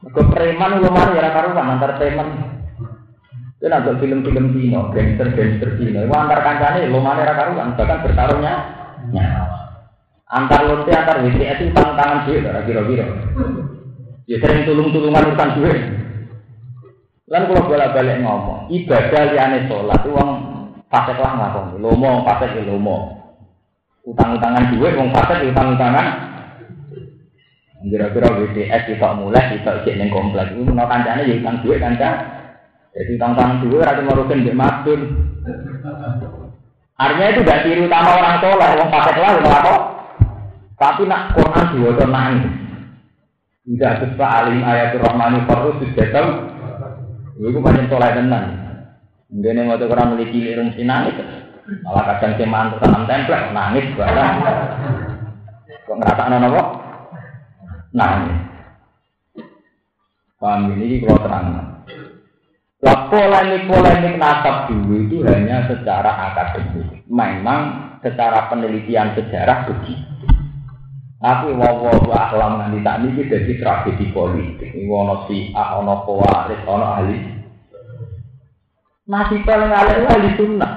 [0.01, 2.27] Mergo preman lomo ya ora karuan antar preman.
[3.65, 6.05] Itu nak film-film Cina, gangster-gangster Cina.
[6.05, 8.53] Itu antar kancane lomane ora karuan, bahkan bertarungnya.
[10.29, 13.05] Antar lonte antar WTS itu tangan duit, kira-kira.
[14.29, 15.81] Ya sering tulung-tulungan urusan duit.
[17.25, 20.29] Lan kalau bolak-balik ngomong, ibadah liane sholat uang
[20.85, 23.17] fasek lah ngakon, lomo fasek ya lomo.
[24.05, 26.07] Utang-utangan duit, uang fasek ya utang-utangan.
[27.81, 30.53] Kira-kira WDS kita mulai, kita ijek neng komplek.
[30.53, 32.44] Itu mau kancane ya utang duit kanca.
[32.95, 35.01] Jadi utang-utangan duit rasa ngurusin di madun.
[36.95, 39.81] Artinya itu gak ciri utama orang sholat, uang fasek lah, kok.
[40.79, 42.43] Tapi nak Quran diwajib nangis.
[43.67, 46.25] Tidak sesuai alim ayat Rahmani Farus sudah
[47.35, 48.45] Iku banyak soleh tenan.
[49.27, 51.19] Mungkin waktu kurang memiliki lirung si nangis,
[51.83, 54.35] malah kadang mantu tanam templek nangis barang.
[55.83, 56.63] Kok ngerasa anak apa?
[57.91, 58.37] Nangis.
[60.39, 61.74] Paham ini kalau terang.
[62.85, 67.01] Lah polemik-polemik nasab dulu itu hanya secara akademik.
[67.09, 70.05] Memang secara penelitian sejarah begitu.
[71.17, 74.69] Tapi wawo ahlam nanti tak ini jadi tragedi politik.
[74.69, 77.17] Ini wono si ah ono pewaris ono ahli.
[79.09, 80.73] Masih paling ahli ahli sunnah.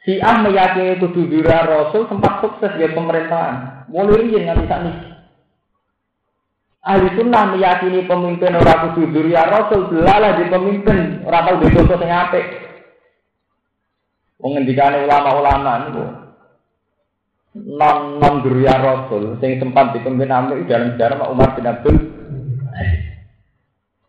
[0.00, 3.84] Si ah meyakini itu dudura Rasul sempat sukses di pemerintahan.
[3.92, 4.96] Mulai ini nanti tak nih.
[6.84, 11.94] Ahli sunnah meyakini pemimpin orang kudu ya Rasul belalah di pemimpin orang tahu di dosa
[11.96, 12.46] sing apik.
[14.44, 16.04] ulama-ulama niku
[17.54, 21.96] non non duria rasul sing sempat dipimpin Amir dalam sejarah Pak Umar bin Abdul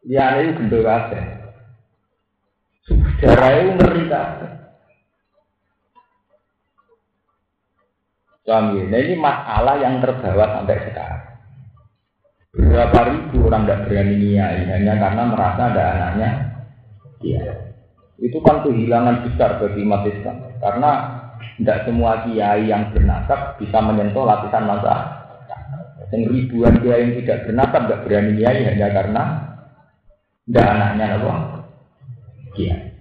[0.06, 1.24] Ya ini gendul kabeh.
[2.86, 4.52] Sejarah itu ngeri kabeh.
[8.46, 11.25] Suami, nah ini masalah yang terbawa sampai sekarang.
[12.56, 16.30] Berapa ribu orang tidak berani niai hanya karena merasa ada anaknya
[17.20, 17.44] dia.
[18.16, 20.38] Itu kan kehilangan besar bagi umat Islam.
[20.64, 20.92] Karena
[21.60, 24.96] tidak semua kiai yang bernasab bisa menyentuh lapisan masa.
[26.16, 29.24] Yang ribuan kiai yang tidak bernasab tidak berani niai hanya karena
[30.48, 31.34] tidak anaknya apa?
[32.56, 32.96] Kiai.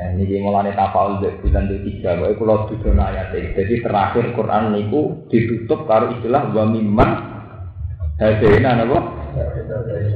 [0.00, 5.84] Eh, ini mulai tafal bulan tiga, bahwa kalau tujuh ayat Jadi terakhir Quran niku ditutup
[5.84, 7.29] kalau istilah wa mimman
[8.20, 8.98] hadena napa?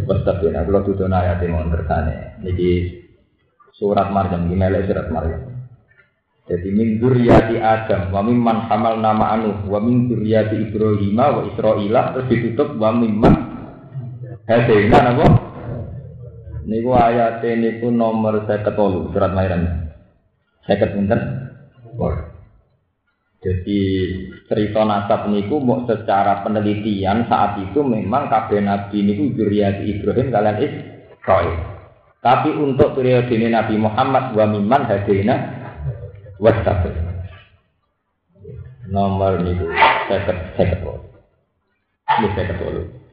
[0.04, 2.36] Wastabina kalau tujuh ayat yang mau kersane.
[2.44, 2.68] Jadi
[3.72, 5.42] surat Maryam gimana surat Maryam.
[6.44, 12.00] Jadi min dzurriyyati Adam wa mimman hamal nama anu wa min dzurriyyati Ibrahim wa Israila
[12.12, 13.34] terus ditutup wa mimman
[14.44, 15.26] hadena napa?
[16.68, 19.88] Niku ayat niku nomor saya ketolu surat Mairan.
[20.68, 21.20] Saya pinten?
[23.44, 23.80] Jadi
[24.48, 30.56] cerita nasab niku mau secara penelitian saat itu memang kabeh nabi niku juriyati Ibrahim kalian
[30.64, 31.56] Israil.
[32.24, 35.36] Tapi untuk periode ini Nabi Muhammad wa miman hadina
[36.40, 36.96] wastabir.
[38.88, 39.68] Nomor niku
[40.08, 40.24] saya
[40.56, 41.04] ketolu.
[42.16, 43.03] Ini saya ketolu.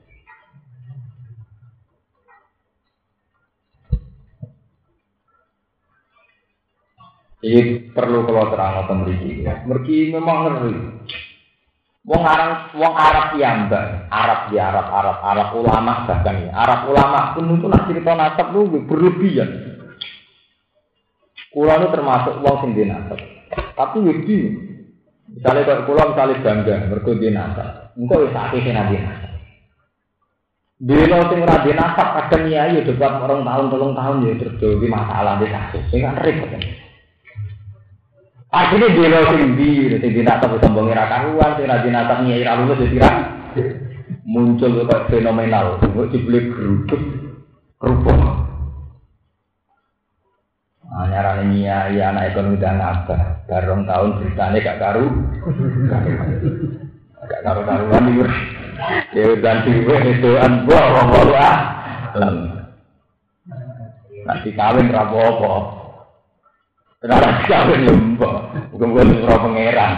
[7.42, 9.42] Ini perlu kalau terang atau meriki.
[9.42, 10.74] Meriki memang ngeri.
[12.02, 16.50] Wong Arab, wong Arab mbak, Arab di Arab, Arab, Arab ulama bahkan ya.
[16.50, 19.50] Arab ulama pun itu nak cerita nasab lu berlebihan.
[21.54, 23.20] Kulo itu termasuk wong sing nasab.
[23.54, 24.40] Tapi wedi.
[25.32, 27.70] Misalnya kalau kulo misalnya bangga mergo di nasab.
[27.94, 29.32] Engko wis akeh sing di nasab.
[30.82, 34.86] Dino sing ora di nasab kadang ya ya debat orang tahun, tolong tahun ya terjadi
[34.90, 35.84] masalah di kasus.
[35.94, 36.50] Sing repot.
[38.52, 42.60] Akhirnya dia lo sing di, sing dinatap sombong ira karuan, sing ra dinatap nyai ra
[42.60, 43.10] lulus ya
[44.28, 47.00] muncul kok fenomenal, kok dibeli geruduk
[47.80, 48.20] kerupuk.
[50.92, 55.08] Ah nyarane nyai anak ekonomi dan apa, bareng tahun beritanya gak karu,
[57.24, 58.24] gak karu karuan iki.
[59.16, 61.58] Ya dan dhewe itu an buah wae ah.
[64.28, 65.81] Nanti kawin ra apa
[67.02, 68.54] Kenapa kawin lembok?
[68.78, 69.94] Kemudian surah pangeran.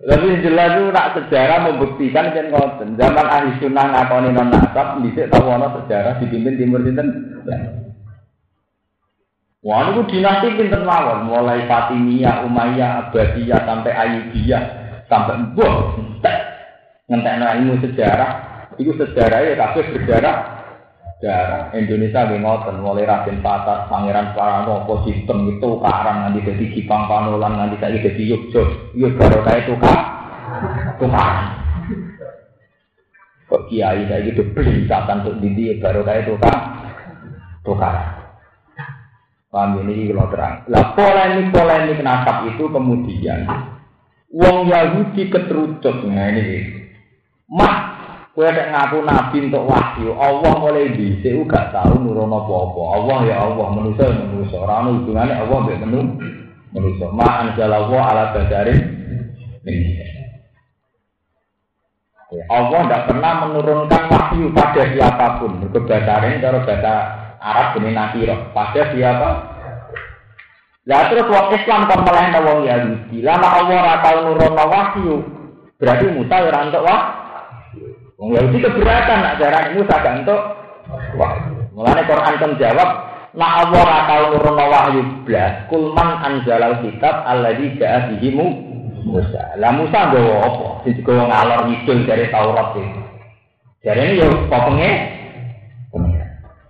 [0.00, 3.00] Tapi jelas itu nak sejarah membuktikan kan ngoten.
[3.00, 7.08] Zaman ahli sunnah ngakoni non nasab, bisa tahu ana sejarah dipimpin timur sinten.
[9.60, 14.62] Wah, itu dinasti pinter mawon, mulai Fatimiyah, Umayyah, Abbasiyah sampai Ayyubiyah
[15.04, 16.00] sampai mbok
[17.08, 18.32] ngentekno ilmu sejarah.
[18.80, 20.59] Itu sejarah ya kabeh berjarah
[21.20, 27.12] sejarah Indonesia nggih ngoten mulai Raden Patat, Pangeran Paranopo, sistem itu karang nanti jadi Kipang
[27.12, 28.62] Panolan nanti saya jadi Yogyo,
[28.96, 30.02] yo baru kayak itu kak,
[30.96, 31.60] tukar.
[33.52, 34.48] Kok kiai saya gitu
[34.88, 36.58] catatan untuk didi baru itu kak,
[37.68, 37.96] tukar.
[39.52, 40.64] Paham ini kalau terang.
[40.72, 43.44] Lah polemik polemik nasab itu kemudian
[44.30, 46.86] Wong Yahudi keterucut nah ini.
[47.50, 47.99] Mah
[48.30, 52.82] Kowe nek ngaku nabi untuk wahyu, Allah mulai dhisik gak tau nurono apa-apa.
[53.02, 54.62] Allah ya Allah, manusia ya manusia.
[54.62, 56.00] Ora ono hubungane Allah mbek menu
[56.70, 57.10] manusia.
[57.10, 58.78] Ma anzalallahu ala badarin
[62.46, 65.66] Allah tidak pernah menurunkan wahyu pada siapa pun.
[65.66, 66.94] Kebesaran cara bahasa
[67.42, 68.54] Arab ini nakiro.
[68.54, 69.28] Pada siapa?
[70.86, 73.26] Lah terus wong Islam kok melehno wong Yahudi.
[73.26, 75.14] Lama Allah ora tau nurono wahyu.
[75.82, 77.29] Berarti Musa ora entuk wahyu.
[78.20, 80.40] Wong Yahudi keberatan nak darah Musa gak entuk
[81.16, 81.40] wah.
[81.72, 82.88] Mulane Quran kan jawab
[83.32, 88.28] nak Allah ora tau nurono wahyu blas kul man anzalal kitab alladzi ja'a bihi
[89.08, 89.56] Musa.
[89.56, 90.66] Lah Musa nggawa apa?
[90.84, 92.76] Sing digawa ngalor ngidul dari Taurat.
[93.80, 94.90] Jadi ini ya popenge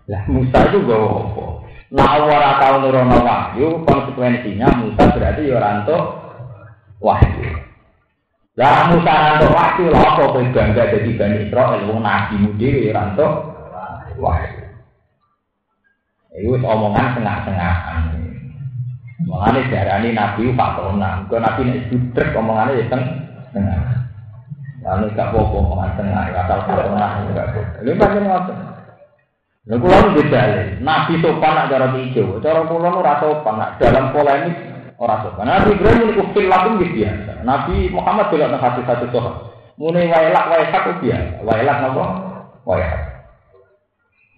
[0.07, 1.45] Lah Musa itu gawa apa?
[1.91, 6.03] Nah Allah ora tau nurono wahyu, konsekuensinya Musa berarti ya ora entuk
[7.03, 7.70] wahyu.
[8.61, 13.57] Lah Musa ranto waktu lah apa kowe bangga dadi Bani Israil wong nabi mudi ranto
[14.21, 14.69] wahyu.
[16.37, 18.21] Iku omongan tengah-tengahan.
[19.25, 21.25] Mulane diarani nabi fatona.
[21.25, 23.03] Kok nabi nek budrek omongane ya teng
[23.57, 23.81] tengah.
[24.85, 27.61] Lalu gak apa-apa omongan tengah, asal fatona enggak apa.
[27.81, 28.57] Lha pancen ngoten.
[29.73, 30.43] Lha kula beda
[30.85, 34.70] Nabi sopan nak cara hijau, cara kula ora sopan nak dalam polemik
[35.01, 35.49] Orang sopan.
[35.49, 37.41] Nabi Ibrahim ini kufil lakum biasa.
[37.41, 39.49] Nabi Muhammad juga nang hati satu sopan.
[39.81, 41.35] Mulai wailak wailak itu biasa.
[41.41, 42.05] Wailak nopo?
[42.69, 43.11] Wailak.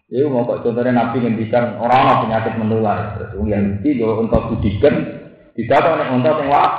[0.06, 3.18] Itu mau kok contohnya Nabi ngendikan orang-orang penyakit menular.
[3.18, 4.94] Terus yang itu kalau untuk budikan
[5.58, 6.70] tidak kok nek untuk yang wah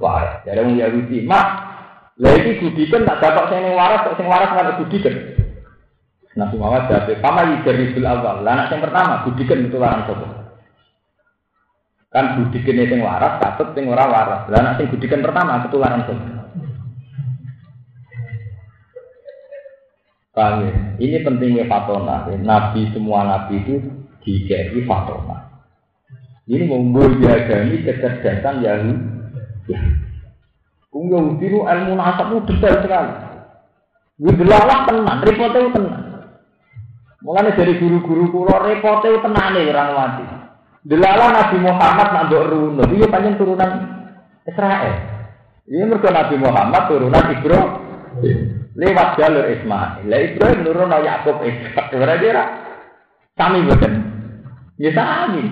[0.00, 0.40] wah.
[0.48, 1.46] Jadi yang Yahudi mak
[2.16, 5.14] lagi budikan tak dapat sing waras, sing waras nggak budikan.
[6.38, 10.37] Nabi Muhammad jawab, "Kama yujarisul awal." Lah anak yang pertama budikan itu larang sapa?
[12.08, 14.48] Kan budikan sing waras, katut sing ora waras.
[14.48, 16.38] Lah anak sing budikan pertama ketularan sapa?
[20.32, 20.72] Paham ya?
[21.02, 22.30] Ini pentingnya fatona.
[22.40, 23.74] Nabi semua nabi itu
[24.24, 25.50] dikeri fatona.
[26.48, 26.64] Ini
[27.68, 28.64] ini kecerdasan.
[28.64, 28.78] Ya.
[31.12, 33.12] Yahudi itu ilmu nasab itu detail sekali.
[34.18, 36.02] Gue tenan, repotnya tenan.
[37.22, 40.24] Mulane dari guru-guru kula repote tenane orang mati.
[40.86, 43.70] Delala Nabi Muhammad nak runo, iki pancen turunan
[44.46, 44.94] Israel.
[45.68, 48.38] Ini mergo Nabi Muhammad turunan Ibrahim.
[48.78, 50.06] Lewat jalur Ismail.
[50.06, 51.90] Lah Ibrahim nurun Yakub Ishak.
[51.90, 52.44] Berarti ra
[53.34, 53.92] sami boten.
[54.78, 55.50] Ya sami.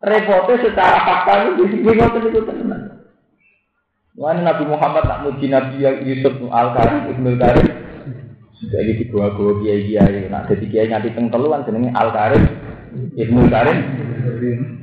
[0.00, 2.82] Repote secara fakta itu di sini ngoten itu tenan.
[4.16, 7.68] Wani Nabi Muhammad tak muji Nabi Yusuf Al-Karim Ibnu Karim
[8.56, 10.32] sudah ini dibawa-bawa kiai-kiai.
[10.32, 12.44] Nak jadi kiai nganti teng telu kan jenenge Al Karim,
[13.16, 13.78] Ibnu Karim.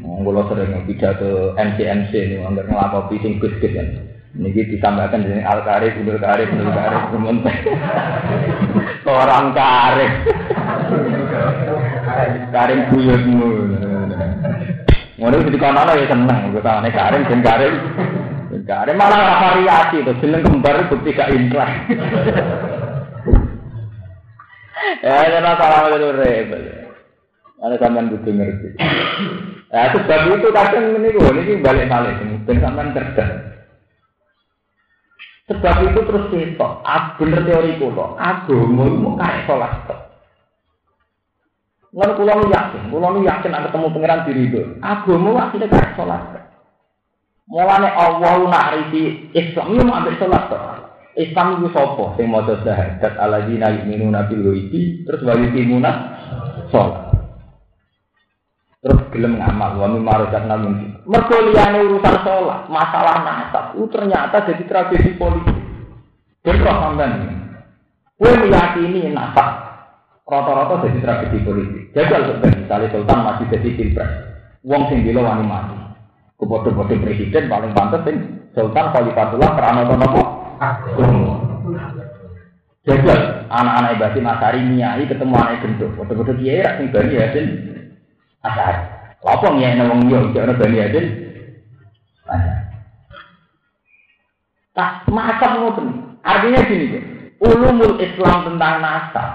[0.01, 3.87] Monggo sering pidato MCMC ini anggar ngelakopi sing gus-gus kan.
[4.33, 7.61] Niki ditambahkan jenenge Al Karim, Ibnu Karim, Ibnu Karim, sementara
[9.13, 10.11] orang Karim.
[12.49, 13.49] Karim buyutmu.
[15.21, 17.73] Ngono iki dikono ya seneng, gue tane Karim ben Karim.
[18.65, 21.69] Karim malah variasi tuh, jeneng kembar bukti gak intrah.
[25.03, 26.82] Ya, karena salah itu repot.
[27.63, 28.75] Ada sampean kudu ngerti.
[29.71, 33.53] Ya, sebab itu kadang gue ini balik balik ben sampean cerdas.
[35.43, 39.75] Sebab itu terus kita, ah, bener teori kulo, agama mau kayak sholat.
[41.91, 44.61] Lalu kulo yakin, kulo yakin ada ketemu pangeran diri itu.
[44.79, 46.23] Agama akhirnya kayak sholat.
[47.43, 48.87] Mulane Allah nak
[49.35, 50.47] Islam, itu mau ambil sholat.
[51.19, 55.91] Islam itu sopo sing maca syahadat alladzina yu'minuna bil ghaibi terus wa yuqimuna
[56.71, 57.02] sholat.
[58.83, 60.99] Terus gelem ngamal wa mimma razaqna min.
[61.07, 65.55] Mergo liyane urusan sholat, masalah nasab itu ternyata jadi tragedi politik.
[66.43, 67.11] Bentrok sampean.
[68.19, 69.47] Kowe meyakini nasab
[70.27, 71.83] rata-rata jadi tragedi politik.
[71.95, 74.11] Jajal sebenarnya misalnya Sultan masih jadi pilpres.
[74.67, 75.75] Wong sing bila wani mati.
[76.35, 78.15] Kepada-pada presiden paling pantas sing
[78.51, 80.21] Sultan Khalifatullah karena nopo
[82.83, 85.95] Jajal anak-anak ibadi Masari nyai ketemu anak gendut.
[85.95, 87.47] Foto-foto kiai rak bani yasin
[88.43, 88.75] asar.
[89.23, 91.05] Apa nyai nawang yo jangan bani yasin
[94.73, 95.87] Tak macam ngoten.
[96.25, 97.01] Artinya gini ya.
[97.43, 99.29] Ulumul Islam tentang nasab.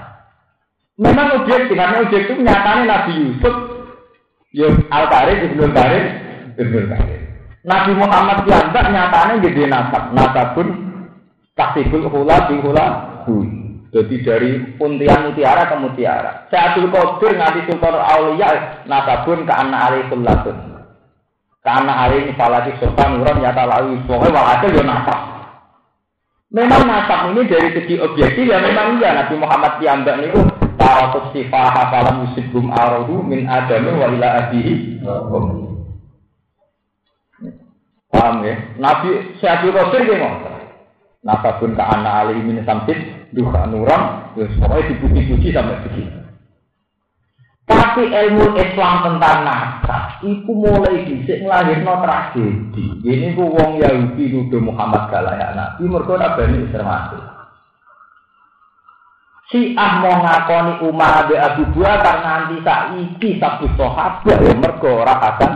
[0.99, 3.55] Memang objektif, karena objektif nyatanya Nabi Yusuf,
[4.51, 6.05] yo Al-Karim, Ibnu Karim,
[6.59, 7.21] Ibnu Karim.
[7.63, 10.89] Nabi Muhammad diantar nyatanya jadi nasab, nasabun
[11.59, 12.85] Tasibul hula di hula
[13.89, 16.45] Jadi dari untian mutiara ke mutiara.
[16.53, 20.57] Sa'adul Qadir nganti Sultan Aulia nasabun ke anak ali kullatun.
[21.59, 23.97] Ke anak ali falati sultan uram nyata lawi.
[24.05, 25.19] Pokoknya walhasil ya nasab.
[26.49, 30.41] Memang nasab ini dari segi objektif ya memang iya Nabi Muhammad Piyambak niku
[30.81, 34.49] Taratus sifah hafalam musibum arodu min adamu wa ila
[38.09, 38.55] Paham ya?
[38.81, 40.59] Nabi Syahadul Qadir gimana?
[41.19, 46.19] nasabun ke anak ali min samsit duha nuram terus pokoknya dipuji-puji sampai begitu
[47.69, 52.85] tapi ilmu Islam tentang nasab itu mulai disik ngelahirno tragedi.
[53.05, 57.21] Ini ku wong Yahudi nuduh Muhammad galaya nabi mergo nabani termasuk
[59.49, 65.17] Si Ah mau ngakoni Umar Abi Abu Bakar nganti saiki sabu sahabat ya mergo ora
[65.17, 65.53] akan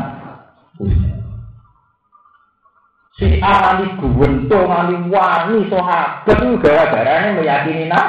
[3.23, 8.07] Si Ali guwento ngali wani sahabat itu gara-gara ini meyakini nak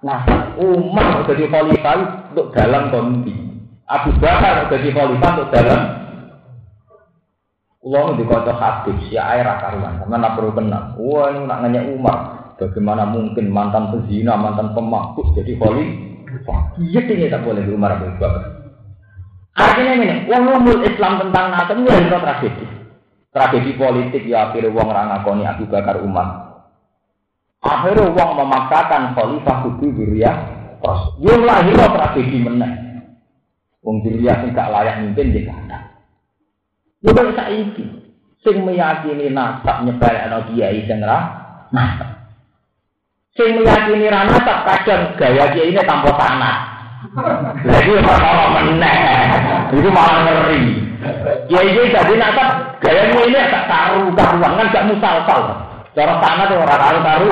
[0.00, 0.24] nah
[0.56, 3.36] Umar jadi khalifah untuk dalam kondi
[3.84, 5.80] Abu Bakar jadi khalifah untuk dalam
[7.84, 10.96] Ulang di kota Habib si air karuan karena nak perlu kenal.
[10.96, 12.18] Wah ini nak nanya Umar
[12.56, 16.80] bagaimana mungkin mantan pezina mantan pemabuk jadi khalifah?
[16.80, 18.64] Iya ini tak boleh Umar Abu Bakar.
[19.54, 22.73] Artinya ini, umum Islam tentang ini adalah tragedi.
[23.34, 26.54] Tragedi politik ya akhirnya wong ra ngakoni Abu Bakar Umar.
[27.58, 30.36] Akhirnya wong memaksakan khalifah kudu Zuriyah
[30.78, 31.02] terus.
[31.18, 33.02] Yo lahir tragedi meneh.
[33.82, 35.98] Wong Zuriyah sing gak layak mimpin di kana.
[37.02, 37.84] Yo kok saiki
[38.46, 41.18] sing meyakini nasab nyebalekno kiai sing ra
[41.74, 42.30] nasab.
[43.34, 46.73] Sing meyakini ra nasab kadang gaya kiai ini tanpa tanah.
[47.64, 48.98] Lagi orang meneh.
[49.76, 50.62] Itu malah ngeri.
[51.52, 55.40] Ya ini jadi nasab gaya ini agak karu karuan kan gak musalsal.
[55.92, 57.30] Cara sana tuh orang karu karu.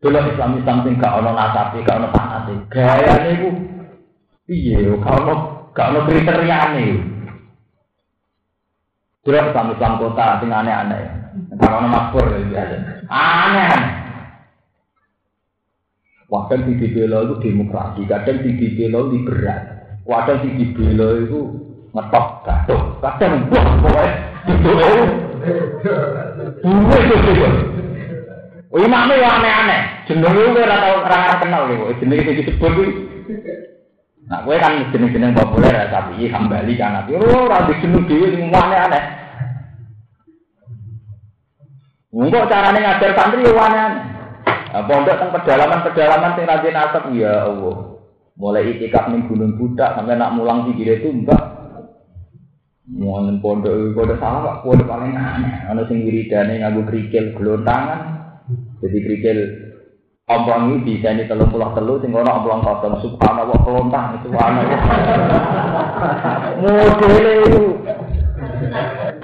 [0.00, 2.54] Dulu Islam Islam sing gak ono nasabi, gak ono sanate.
[2.70, 3.48] Gayane iku
[4.46, 5.34] piye yo gak ono
[5.74, 6.86] gak ono kriteriane.
[9.26, 11.02] Dulu Islam Islam kota sing aneh-aneh.
[11.58, 12.76] Gak ono makmur ya biasa.
[13.10, 13.99] Aneh.
[16.30, 19.62] Kadang di dibela itu demokrasi, kadang di dibela liberal,
[20.06, 21.40] kadang di dibela itu
[21.90, 24.14] ngetok gaduh, kadang wah pokoknya
[24.46, 24.70] itu
[26.62, 27.46] dua itu
[28.70, 29.82] Oh, imamnya ya aneh-aneh.
[30.06, 31.90] Jeneng lu ora tau ora kenal lho.
[31.98, 32.86] Jeneng sing disebut kuwi.
[34.30, 38.46] Nah, kowe kan jeneng-jeneng populer ya, tapi hambali kan tapi ora di jeneng dhewe sing
[38.46, 39.04] aneh-aneh.
[42.14, 44.19] Engkau carane ngajar santri yo aneh-aneh.
[44.70, 47.98] Nah, pondok teng pedalaman-pedalaman sing rajin asap ya Allah.
[48.38, 51.42] Mulai itikaf ning Gunung Budak sampai nak mulang sikile tumbak.
[52.86, 55.66] Mohon pondok pondok salah pondok paling aneh.
[55.66, 58.00] Ana sing wiridane nganggo krikil glontangan,
[58.78, 59.38] jadi krikil
[60.30, 64.80] ompong ini bisa ini telur pulau telur, sing ono ompong kosong subhanallah kelontang subhanallah.
[66.62, 67.64] Modele itu.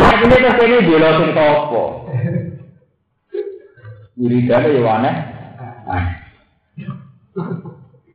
[0.03, 1.85] Akhirnya terus ini dia sing topo.
[4.19, 5.36] Wiridane ya aneh.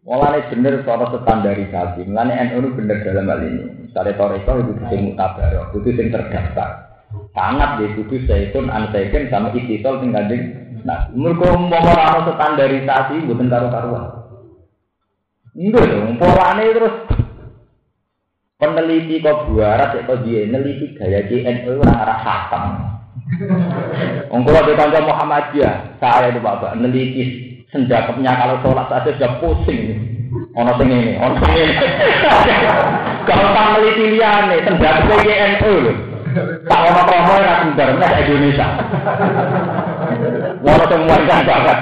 [0.02, 2.10] Mulane bener cara standarisasi.
[2.10, 3.64] Mulane NU bener dalam hal ini.
[3.88, 6.70] Misalnya Toreko itu sing mutabarok, itu sing terdaftar.
[7.36, 13.54] Sangat dia kudu seikun, ansaiken sama istisol sing gandeng Nah, mereka umpama ana standarisasi mboten
[13.54, 14.06] karo-karuan.
[15.54, 16.96] Enggak dong, polane terus
[18.58, 22.64] peneliti kok buarat kok dia neliti gaya JNU orang arah khatam.
[24.32, 29.82] Wong kula di Muhammadiyah, saya itu Bapak neliti senjakapnya kalau sholat saja sudah pusing.
[30.56, 31.76] Ono sing ini, ono sing ini.
[33.28, 35.94] Kalau tak neliti liyane senjakapnya JNU lho.
[36.68, 38.68] Tak ono promo ora sendar Indonesia.
[40.64, 41.80] Ngono sing muangkan banget.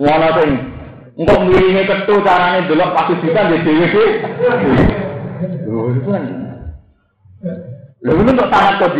[0.00, 0.50] Ngono sing
[1.14, 4.04] engko miringe ketu carane delok pasti bisa di dhewe.
[5.68, 6.24] Lho itu kan.
[8.04, 8.96] Lho itu untuk sangat kok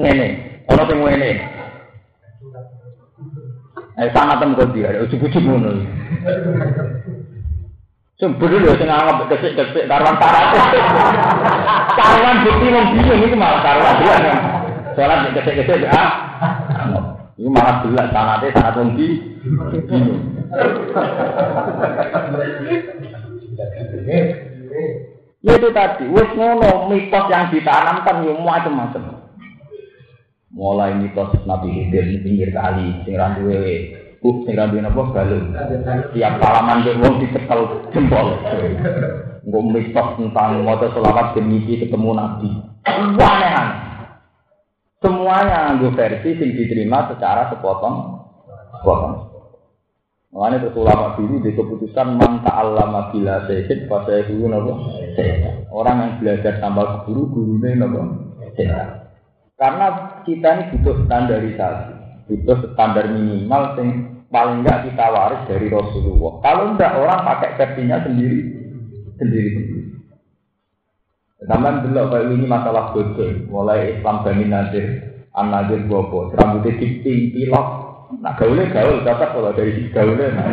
[0.00, 0.28] ngene.
[0.72, 1.30] Ono sing ngene.
[3.98, 5.74] Eh sangat tem kok dia, ujug-ujug ngono.
[8.18, 10.54] Sumber lho sing anggap kesik-kesik karuan tarat.
[11.98, 14.36] Karuan bukti wong bingung itu malah karuan dia kan.
[14.94, 16.10] Salat kesik-kesik ah.
[17.38, 19.08] Ini malah jelas sanate sanat wong di.
[25.42, 29.17] Ya itu tadi, wis ngono mitos yang ditanamkan yo macam-macam.
[30.58, 35.06] Mulai mitos Nabi Khidir di pinggir kali, sing ra duwe uh sing ra duwe napa
[35.14, 35.54] galung.
[36.10, 37.60] Tiap salaman ke wong dicekel
[37.94, 38.42] jempol.
[39.46, 42.50] Engko mitos tentang maca selawat demi ketemu Nabi.
[42.90, 43.86] Aneh-aneh.
[44.98, 48.18] Semuanya nganggo versi sing diterima secara sepotong
[48.74, 49.14] sepotong.
[50.34, 54.74] Makanya terus ulama dulu di keputusan man ta'allama bila sehid pada guru nopo
[55.72, 58.28] Orang yang belajar tanpa guru gurunya nopo
[59.58, 59.86] Karena
[60.22, 61.92] kita ini butuh standarisasi,
[62.30, 63.90] butuh standar minimal yang
[64.30, 66.38] paling enggak kita waris dari Rasulullah.
[66.46, 68.40] Kalau enggak orang pakai versinya sendiri
[69.18, 69.82] sendiri sendiri.
[71.38, 74.86] Sampai dulu kayak ini masalah bodoh, mulai Islam Bani Nadir,
[75.38, 77.66] An Nadir Bobo, rambutnya diping, pilok,
[78.18, 80.46] nah gaulnya gaul, cocok kalau dari gaulnya, nah.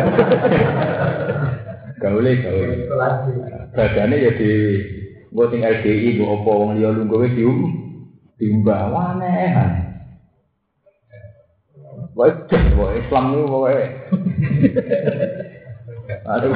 [2.05, 2.69] gaulnya gaul,
[3.73, 4.49] badannya ya di,
[5.33, 7.84] gue tinggal LDI, gue opo, wong liya lu gue dium,
[8.35, 9.51] diumbah, aneh,
[12.15, 13.85] Wajah, wah Islam itu pokoknya.
[16.31, 16.55] Aduh,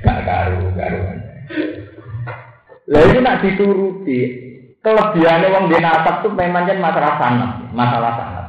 [0.00, 1.18] gak karu, karuan.
[2.88, 4.20] Lah itu nak dituruti.
[4.80, 8.46] Kelebihannya wong di nasab tuh memang kan masalah sanat, masalah sanat.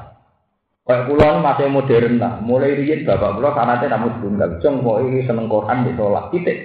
[0.88, 2.40] Kayak pulau masih modern lah.
[2.40, 4.56] Mulai riyen bapak pulau sanatnya namun tunggal.
[4.64, 6.60] Jong kok ini seneng Quran di sholat titik.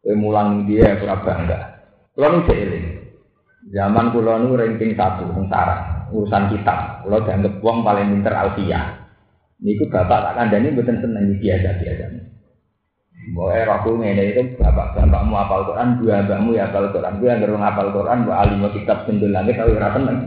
[0.00, 1.58] Kue mulang dia kurang bangga.
[2.14, 2.99] Ini seiring.
[3.70, 7.06] Zaman pulau ini ranking satu sengsara urusan kitab.
[7.06, 8.98] Pulau dianggap wong paling pinter alfiah.
[9.62, 12.04] Niku bapak tak kandani bukan seneng biasa biasa.
[13.36, 17.62] Boleh aku ini itu bapak bapakmu apal Quran, dua bapakmu ya apal Quran, gue yang
[17.62, 20.18] apal Quran, gue alim kitab sendul langit, tapi rasa seneng.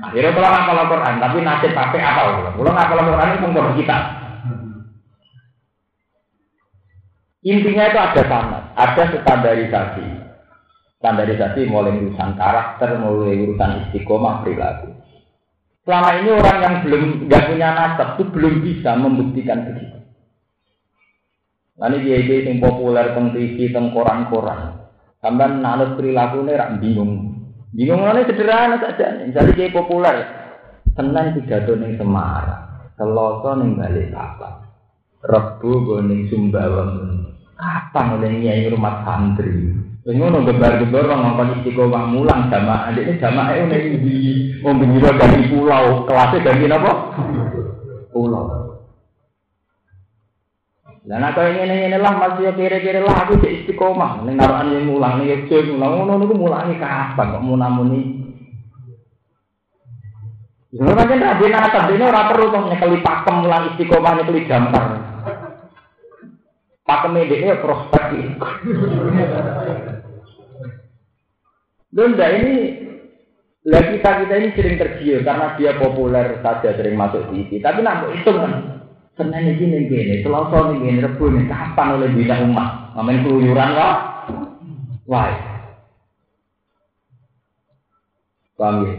[0.00, 2.26] Akhirnya kalau ngapal Quran, tapi nasib pakai apal.
[2.58, 4.02] Kalau ngapal Quran itu pun kitab.
[7.40, 10.06] Intinya itu ada sanat, ada standarisasi.
[11.00, 14.92] Standarisasi mulai urusan karakter, mulai urusan istiqomah perilaku.
[15.88, 19.96] Selama ini orang yang belum nggak punya nasab itu belum bisa membuktikan begitu.
[21.80, 24.92] Nanti dia dia yang populer teng TV, teng koran-koran.
[25.24, 27.12] Sampai nanut perilaku ini rak bingung.
[27.72, 29.24] Bingung ini sederhana saja.
[29.24, 30.16] Misalnya dia populer,
[30.92, 32.92] senang pidato ning Semarang.
[33.00, 34.68] Selasa ning balik papan.
[35.24, 36.84] Rebu go ning Sumbawa.
[37.56, 39.79] Kapan oleh nyai rumah santri?
[40.00, 42.88] Ngono gebar-gebar wong ngapa istiqomah mulang jamaah.
[42.88, 44.00] adik jamaah e ning ndi?
[44.00, 44.16] di
[44.64, 46.92] ngombiro dari pulau kelas dari napa?
[48.08, 48.44] Pulau.
[51.04, 55.20] Lah nek koyo ngene-ngene lah mesti kira-kira lah aku dik istiqomah ning naroan yen mulang
[55.20, 58.00] nek cek ngono niku mulangi kapan kok munamuni.
[60.72, 64.48] Yo pancen ra dina atap dina ora perlu to nyekeli pakem lan istiqomah nek li
[64.48, 64.84] gambar.
[66.88, 68.06] Pakeme dhek prospek
[71.90, 72.54] Bunda ini
[73.60, 77.60] lah kita kita ini sering tergiur karena dia populer saja sering masuk TV.
[77.60, 78.80] Tapi nak itu kan
[79.20, 82.96] Senin ini gini, Selasa nih gini, Rebu nih kapan oleh bina umat?
[82.96, 83.70] Ngamen keluyuran?
[85.04, 85.28] Wah.
[88.56, 88.94] Paham ya?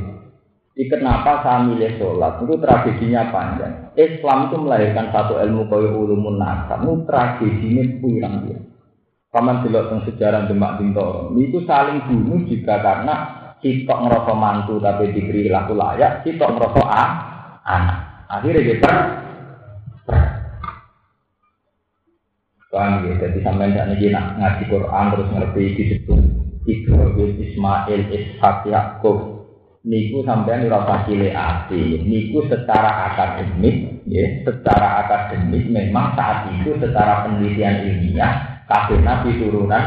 [0.77, 2.37] Jadi kenapa saya milih sholat?
[2.41, 3.93] Itu tragedinya panjang.
[3.97, 6.85] Islam itu melahirkan satu ilmu kaya ulumun nasab.
[6.85, 8.57] Itu tragedinya kurang dia.
[9.31, 11.31] Paman delok tentang sejarah Demak Bintoro.
[11.39, 13.15] Itu saling bunuh juga karena
[13.63, 17.11] kita ngerasa mantu tapi diberi laku layak, kita ngerasa ah,
[17.63, 17.97] anak.
[18.27, 18.91] Akhirnya kita
[22.71, 26.19] Paham ya, jadi sampai tidak nih nak ngaji Quran terus ngerti disebut
[26.63, 29.17] Ibrahim, Ismail, Ishak, Yakub.
[29.83, 31.99] Niku sampai rasa cile ati.
[31.99, 39.85] Niku secara akademik, ya, secara akademik memang saat itu secara penelitian ilmiah kabeh nabi turunan.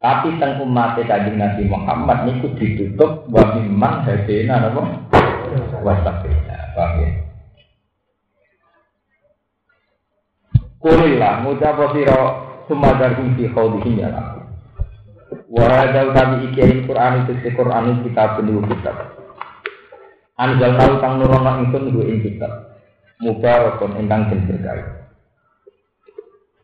[0.00, 4.80] Tapi teng umat kanjeng Nabi Muhammad niku ditutup wa mimman hadena napa?
[5.84, 7.08] Wasabina paham ya?
[10.80, 12.20] Kulillah ngucap sira?
[12.64, 14.08] Sumadar fi khawdihim ya
[15.50, 18.96] Wa hadal kami iki Al-Qur'an itu Qur'an kitab niku kitab.
[20.40, 22.72] Anjal tau kang nurono ingsun nggo ing kitab.
[23.20, 24.99] Mubarakun ingkang den berkah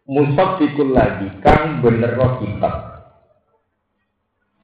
[0.06, 2.74] musaddiqul lagi kang bener kitab.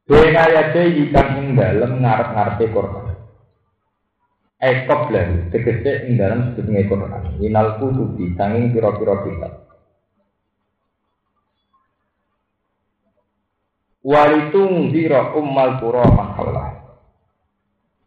[0.07, 0.63] Bena ya
[1.11, 3.07] kang ing dalem ngarep-ngarepe Quran.
[4.63, 7.23] Ekop lagi, tegese ing dalem sedurunge Quran.
[7.43, 9.53] Inal kutubi sanging pira-pira kitab.
[14.03, 16.71] Walitung zira ummal qura man hawlah.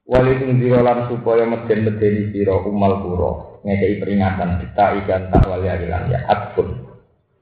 [0.04, 3.32] Walitung zira lan supaya meden-medeni sira ummal qura.
[3.64, 6.95] Ngekei peringatan kita ikan tak wali adilan ya atpun.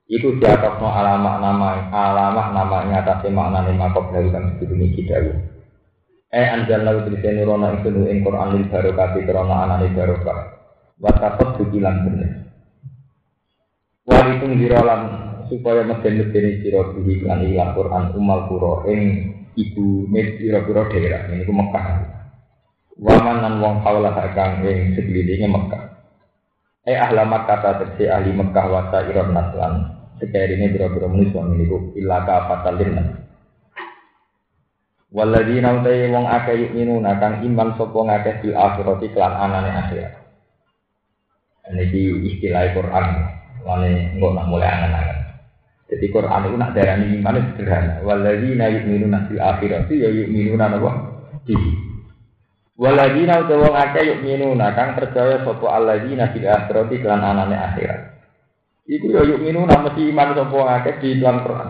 [0.04, 4.84] Iku di atas no alamat nama alamat namanya atas makna lima kop dari kan sebelum
[4.84, 5.16] ini kita
[6.34, 10.40] Eh anjal lalu tulisan nurono itu nu ing Quran lil barokah krono anane barokah.
[10.98, 12.32] Watakot bukilan bener.
[14.04, 15.02] Walitung dirolan
[15.46, 21.30] supaya meden medeni sira bihi lan ilang Quran umal kuro ing ibu med pira-pira daerah
[21.30, 21.86] ini ku Mekah.
[22.98, 25.93] Waman nan wong kaulah kang ing sekelilingnya Mekah.
[26.84, 29.74] Eh ahlamat kata tersi ahli Mekah wasa iron naslan.
[30.20, 33.24] Sekali ini biro-biro manusia memiliki ilaka fatalin.
[35.16, 40.14] Waladina utai wong akeh yuk minuna kang iman sopo ngakeh bil akhirati kelan anane akhirat.
[41.72, 42.02] Ini di
[42.36, 43.06] istilah Quran.
[43.64, 45.20] Lane nggak nak mulai angan-angan.
[45.88, 47.94] Jadi Quran itu nak darah ini iman sederhana.
[48.04, 50.90] Waladina yuk minuna bil akhirati ya yuk minuna nabo.
[51.48, 51.56] Di
[52.74, 58.02] Waladina utawa wong akeh yuk minuna kang percaya sapa alladzina fil akhirati kelan anane akhirat.
[58.90, 61.70] Iku yo yuk minuna mesti iman sapa akeh di dalam Quran.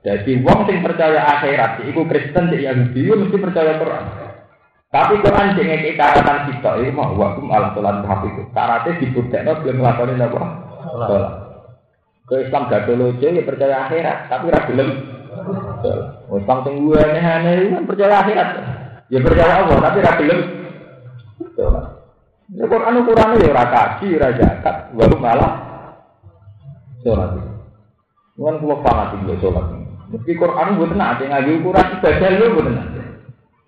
[0.00, 4.04] Jadi wong sing percaya akhirat iku Kristen cek Yahudi yo mesti percaya Quran.
[4.88, 8.48] Tapi Quran sing ngeki karatan kita iku mau wakum ala salat hafiz.
[8.56, 10.40] Karate dibudekno belum nglakoni napa?
[10.88, 11.24] Salat.
[12.24, 15.09] Ke Islam gak dulu ya percaya akhirat, tapi ra gelem
[16.30, 18.48] Wes pang sing gue aneh-aneh kan percaya akhirat.
[19.10, 20.40] Ya percaya Allah tapi ra gelem.
[22.50, 25.52] Ya Quran ukurannya ya ora kaji, ora zakat, baru malah
[27.06, 27.30] sholat.
[28.34, 29.66] Kan kula paham iki sholat.
[30.10, 32.88] Meski Quran tenang, ada ngaji ukuran ibadah lu gue tenang.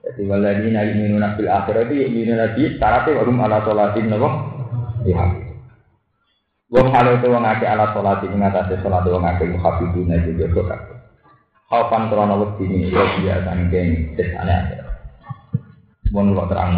[0.02, 4.28] Jadi waladina yu'minuna bil akhirat itu yu'minuna bi syaratnya warum ala sholatin napa?
[5.06, 5.30] Ya.
[6.74, 10.91] Wong hal itu wong akeh ala sholatin ngatasi sholat wong akeh muhafiduna juga kok.
[11.72, 14.84] Kapan krono wedi ini ya dia sangking desane akhir.
[16.12, 16.70] Mohon kok terang.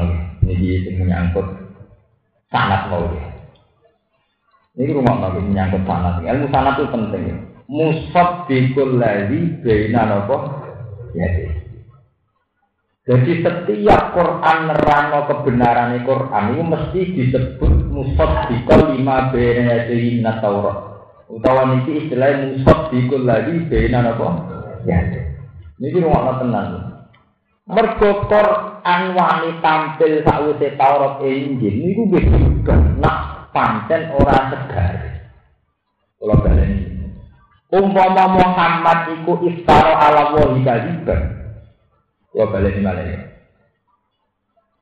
[0.46, 1.50] Ini sing menyangkut
[2.46, 3.02] sanat mau.
[4.78, 6.22] Ini rumah nabi menyangkut sanat.
[6.22, 7.24] Ilmu sanat itu penting.
[7.66, 10.62] Musab bikul lagi bina nopo
[11.18, 11.26] ya
[13.02, 20.78] Jadi setiap Quran nerano kebenaran Quran itu mesti disebut musab bikul lima bina jadi Taurat.
[21.26, 24.53] Utawa niki istilahnya musab bikul lagi bina nopo
[24.84, 25.00] Ya.
[25.80, 26.68] Ini rumah tenang.
[27.64, 34.94] Mergo Quran wani tampil sakwise Taurat Injil niku wis juga nak pancen ora segar.
[36.20, 37.08] Kula baleni.
[37.72, 41.20] Umpama Muhammad iku iftara ala wahi kaliban.
[42.28, 43.24] Kula baleni malih.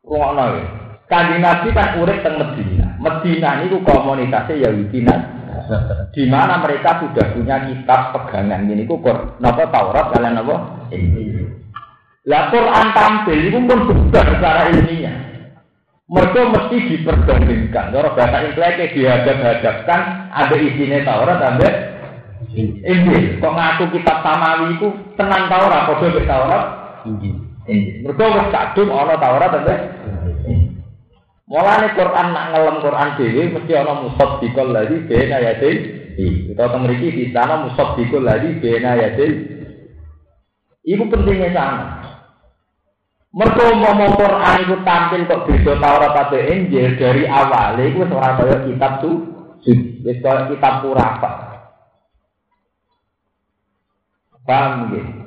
[0.02, 0.64] Rumono ya.
[1.06, 2.98] Kanjeng Nabi kan urip teng Medina.
[2.98, 5.06] Medina niku komunitasnya Yahudi
[6.12, 9.00] di mana mereka sudah punya kitab pegangan ini ku
[9.40, 10.56] napa Taurat kalian napa
[12.22, 15.16] Lah Quran tampil itu pun benar secara ilmiah.
[16.06, 17.90] Mereka mesti diperbandingkan.
[17.90, 21.68] Kalau bahasa Inggrisnya dihadap-hadapkan ada isinya Taurat ada
[22.54, 23.42] Injil.
[23.42, 24.88] Kok ngaku kitab samawi itu
[25.18, 26.64] tenang Taurat, kode Taurat
[27.10, 27.34] Injil.
[28.06, 29.74] Mereka wis kadung ana Taurat ada
[31.52, 36.48] Mulane Quran nak ngelem Quran dhewe mesti ana musaddiqal ladzi baina yadayhi.
[36.48, 39.36] Kita teng mriki di sana musaddiqal ladzi baina yadayhi.
[40.88, 41.84] Iku pentingnya sana.
[43.36, 48.56] Mergo mau Quran iku tampil kok beda Taurat atau Injil dari awal iku ora kaya
[48.64, 49.12] kitab tu
[49.60, 51.30] wis kitab purapa.
[54.48, 55.21] Paham nggih?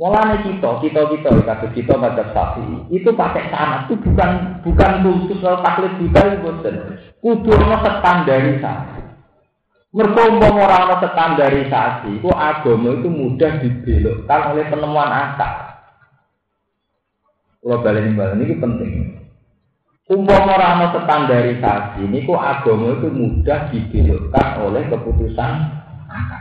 [0.00, 5.44] Mulane kita, kita kita, kita kita pada sapi itu pakai sanat itu bukan bukan khusus
[5.44, 6.74] kalau taklid kita itu boten.
[7.20, 9.00] Kudu ono standarisasi.
[9.92, 15.52] Mergo umpama ora ono standarisasi, itu agama itu mudah dibelokkan oleh penemuan akal.
[17.60, 18.92] Kalau balik balik ini penting.
[20.08, 25.52] Umpama ora ono standarisasi, ini kok agama itu mudah dibelokkan oleh keputusan
[26.08, 26.39] akal.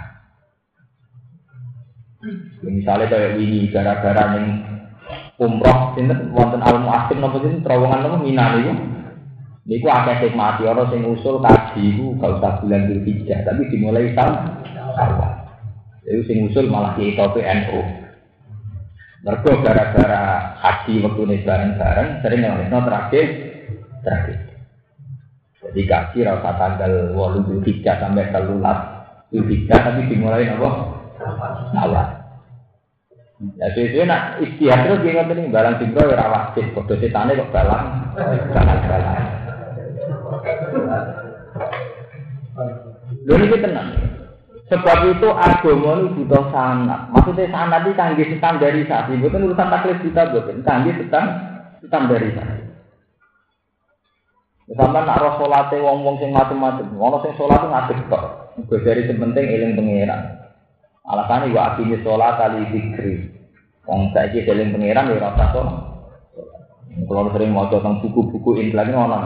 [2.60, 4.60] Misalnya kayak ini gara-gara yang
[5.40, 8.74] umroh sinten wonten al muasim nopo sinten terowongan nopo minan itu.
[9.70, 14.12] Niku akeh sing mati orang sing usul kaji iku gak usah bulan Dzulhijjah tapi dimulai
[14.18, 14.36] tahun.
[16.04, 17.80] Jadi sing usul malah di topi NU.
[19.24, 20.24] Mergo gara-gara
[20.60, 23.26] haji waktu ini bareng-bareng sering ngelakno terakhir
[24.04, 24.38] terakhir.
[25.64, 28.80] Jadi kaji rasa tanggal walu Dzulhijjah sampai telulas
[29.32, 31.00] Dzulhijjah tapi dimulai nopo
[31.76, 32.09] Awal.
[33.40, 36.76] Ya sesuai nak istihad terus ngerti nih barang singkro ya wajib.
[36.76, 38.12] Kode setane kok balang,
[38.52, 39.16] balang balang.
[43.24, 43.90] Lalu ini tenang.
[44.68, 47.10] Sebab itu agama ini butuh sanat.
[47.16, 49.18] Maksudnya sanat ini canggih standarisasi.
[49.24, 50.94] Bukan urusan taklid kita, bukan canggih
[51.88, 52.70] standarisasi.
[54.70, 56.94] Sampai nak roh sholatnya wong-wong sing macam-macam.
[56.94, 58.24] Wong sing sholat itu ngadeg kok.
[58.68, 60.22] Gue dari sepenting eling pengiran.
[61.10, 63.14] Alasannya wa akini sholat kali zikri.
[63.90, 65.78] Wong saiki seling pangeran ya rasa sholat.
[67.10, 69.18] Kalau sering mau tentang buku-buku ini lagi ngono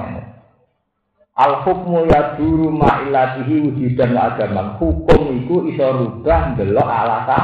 [1.33, 4.67] Al hukmu ya duru ma'ilatihi wujudan wa agaman.
[4.77, 7.43] Hukum itu iso rubah alasan.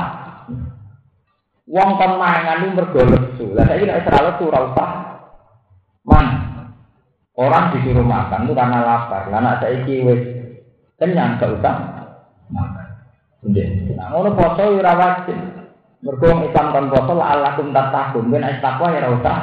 [1.70, 3.46] Wong kan mangan itu mergo lesu.
[3.54, 4.90] Lah saiki nek ora lesu ora usah
[6.06, 6.28] man.
[7.34, 9.30] Orang disuruh makan itu karena lapar.
[9.30, 10.22] Nek saiki wis
[11.02, 11.76] kenyang gak usah
[12.54, 12.79] makan.
[13.40, 13.96] Nggih.
[13.96, 15.38] Nah, ngono poso ora wajib.
[16.00, 19.38] Mergo Islam kan poso la alakum ben nek takwa ya ora usah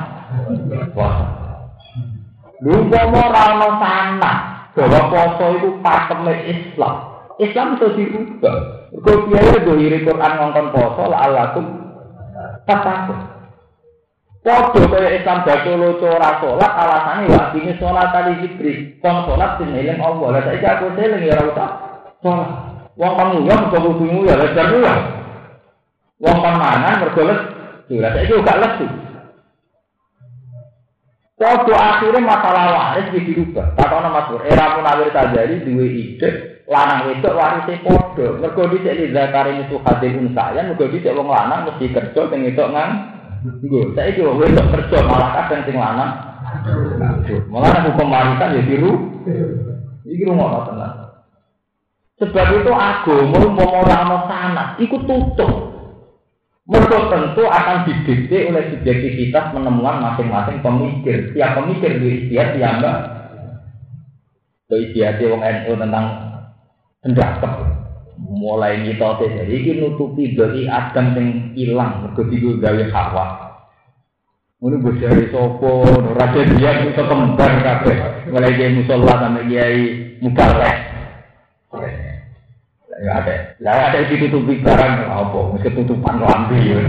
[0.92, 1.24] poso.
[2.60, 4.32] Pomo ora ono sana
[4.76, 6.94] bahwa poso itu pakeme Islam.
[7.40, 8.56] Islam itu dirubah.
[8.92, 11.66] Mergo kiai do iri Quran ngongkon poso la alakum.
[14.46, 18.94] Podo kaya Islam batu loco ora sholat, alasannya ya ini sholat tadi zikri.
[19.02, 20.38] Kon sholat sing eling Allah.
[20.38, 21.70] Lah saiki aku eling ya ora usah
[22.22, 22.75] sholat.
[22.96, 24.98] Wong nguyah mergo kudu lha jar nguyah.
[26.16, 28.86] Wong mangan mergo lesu, lha saiki gak lesu.
[31.36, 33.76] Waktu akhirnya masalah waris di dirubah.
[33.76, 38.40] Takono Mas Pur, era munawir tajari duwe ide lanang wedok warise padha.
[38.40, 42.72] Mergo dhisik di zakari itu hadir unsayan, mergo dhisik wong lanang mesti kerja sing wedok
[42.72, 42.92] ngang.
[43.60, 46.12] Nggo, saiki wong wedok kerja malah kadang sing lanang.
[47.52, 48.92] Malah hukum warisan ya diru.
[50.08, 51.05] Iki rumah tenan.
[52.16, 55.52] Sebab itu agama orang sanat, ikut tutup.
[56.66, 61.30] Mereka tentu akan didikte oleh subjektivitas menemukan masing-masing pemikir.
[61.30, 62.98] Tiap pemikir di istiadat ya mbak.
[64.66, 66.06] Itu istiadat wong NU tentang
[67.04, 67.52] pendapat.
[68.16, 72.02] Mulai mitote jadi ini nutupi dari Adam yang hilang.
[72.02, 73.26] Mereka itu gawe hawa.
[74.56, 75.28] Ini bos dari
[76.16, 77.52] raja dia itu kembar.
[78.32, 79.84] Mulai dia musola sampai kiai
[80.24, 80.95] mubalek.
[82.96, 83.34] Ya ada.
[83.60, 85.40] Lah ada barang apa?
[85.52, 86.80] Mesti tutupan lambi ya.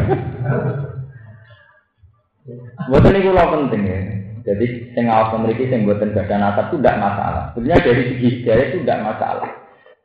[2.87, 3.99] Buatan ini kalau penting ya.
[4.47, 7.43] Jadi yang awal memiliki yang buatan badan atap itu tidak masalah.
[7.51, 9.49] Sebenarnya dari segi hidayah itu tidak masalah.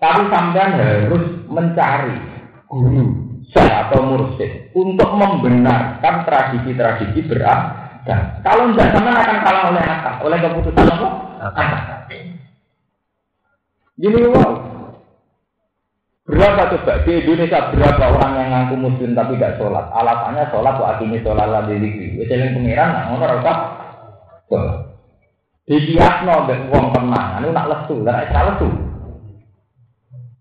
[0.03, 2.19] Tapi sampean harus mencari
[2.67, 3.07] guru
[3.55, 8.21] saya atau mursid untuk membenarkan tradisi-tradisi beragam.
[8.43, 11.09] Kalau tidak sama akan kalah oleh akal, oleh keputusan apa?
[11.47, 11.67] Akal.
[14.03, 14.72] Gini wow.
[16.33, 19.85] Berapa coba di Indonesia berapa orang yang ngaku muslim tapi tidak sholat?
[19.93, 22.25] Alasannya sholat kok akhirnya sholat lah di diri.
[22.25, 23.37] Yang pengiran nak ngono ora
[24.49, 24.77] sholat.
[25.69, 28.69] Di kiasno mbek wong tenang, anu nak lesu, lah ora lesu.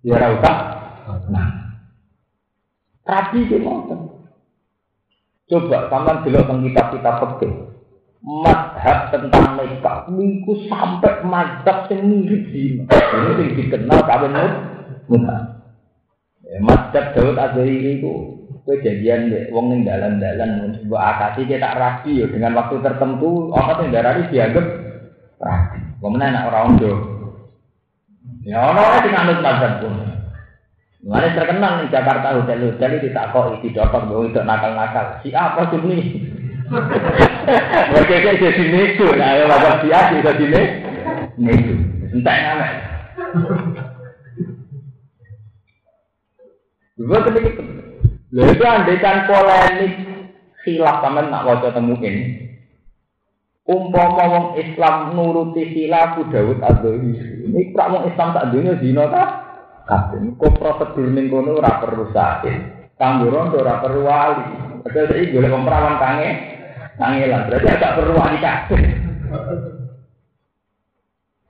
[0.08, 0.56] Ya usah.
[1.28, 1.76] Nah.
[3.04, 4.00] Rabi ki ngoten.
[5.52, 7.36] Coba sampean delok teng kitab-kitab.
[8.24, 12.00] Madhab tentang nikah niku sampai madhab sing.
[12.08, 14.39] Ini sing dikenal kawin
[15.12, 15.42] mutah.
[15.52, 15.61] Ya,
[16.60, 22.60] madhab Daud Azhari itu kejadian deh, wong ning dalan-dalan sebuah akasi kita rapi ya dengan
[22.60, 24.66] waktu tertentu orang yang darah dianggap
[25.39, 25.80] rapi.
[26.04, 26.93] Kemudian anak orang do.
[28.43, 29.95] Ya orang sing anut madhab pun.
[31.02, 35.06] Mulai terkenal di Jakarta hotel-hotel itu tak kok isi dokter bahwa itu nakal-nakal.
[35.26, 35.97] Si apa sih ini?
[37.89, 40.45] Mereka kayak jadi nego, nah ya bapak si A jadi
[41.41, 41.76] nego.
[42.14, 42.74] Entah yang aneh.
[47.02, 47.58] Gue ketik
[48.32, 49.93] Lalu itu andekan polemik
[50.64, 52.47] khilaf sama nak wajah temuin.
[53.68, 57.12] Umpama wong Islam nuruti khilaf Dawud Adzhari.
[57.43, 59.24] Ini prak wong Islam tak dunia zina ta?
[59.84, 62.95] Kabeh kok prosedur ning kono ora perlu sakit.
[62.95, 64.45] Kanggo ora perlu wali.
[64.88, 66.30] Padahal iki golek wong perawan kange
[66.95, 67.45] kangelan.
[67.52, 68.82] Berarti agak perlu wali kabeh.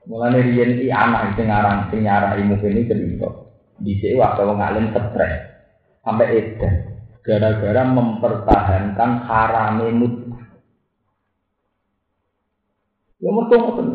[0.10, 3.51] Mulane riyen iki anak sing aran sing nyarai mungkin cerita.
[3.82, 5.52] Dhisik waktu wong alim stres
[6.06, 10.42] sampai edan gara-gara mempertahankan harame mut'ah.
[13.22, 13.88] Ya mergo ngoten.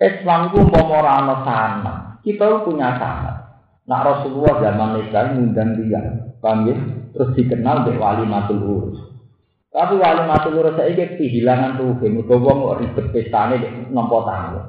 [0.00, 1.94] Islam ku umpama ora ana sana.
[2.24, 3.32] Kita punya sana.
[3.84, 6.00] Nak Rasulullah zaman nikah ngundang dia,
[6.40, 6.76] paham ya?
[7.12, 9.00] Terus dikenal di wali matul urus.
[9.68, 13.60] Tapi wali matul urus saya kehilangan tuh, mergo wong ribet pestane
[13.92, 14.60] nampa tamu.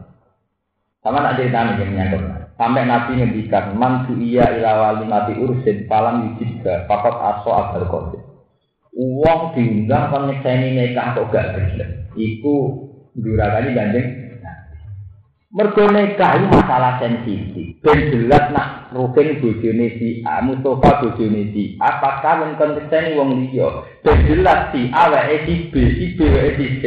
[0.99, 2.40] Sama nak.
[2.61, 8.21] Sampai Nabi ngendikan, man iya ila wali mati urusin palam yujibga, pakot aso abal kodir.
[8.93, 12.05] Uang diundang kon nyekseni nikah kok gak gelem.
[12.13, 12.85] Iku
[13.17, 14.07] durakane gandeng.
[15.49, 17.81] Mergo nikah itu masalah sensitif.
[17.81, 23.17] Ben jelas nak rukin bojone si A, Mustafa bojone si A, apakah men kon nyekseni
[23.17, 23.89] wong liya.
[24.05, 26.83] Ben jelas si A wae si B, si B wae si C.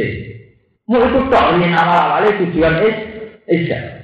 [0.87, 2.97] Mau itu tok ini awal-awalnya tujuan is,
[3.49, 3.94] isya.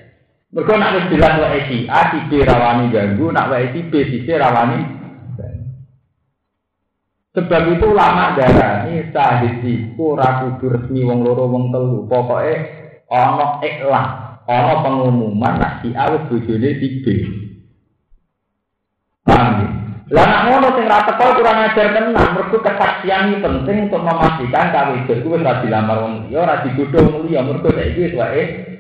[0.52, 4.04] Mereka nak wis jelas wae si A, si B rawani ganggu, nak wae si B,
[4.04, 5.00] si C rawani
[7.32, 12.04] Sebab itu ulama darah ini sahid iku ora kudu resmi wong loro wong telu.
[12.04, 12.56] Pokoke
[13.08, 14.08] ana iklan,
[14.44, 17.06] ana pengumuman nak si A wis bojone si B.
[19.24, 19.68] Paham ya?
[20.12, 24.68] Lah nak ngono sing ra teko kurang ajar tenan, mergo kesaksian iki penting untuk memastikan
[24.76, 28.71] kawe itu wis ora dilamar wong liya, ora digodho wong liya, mergo saiki wis wae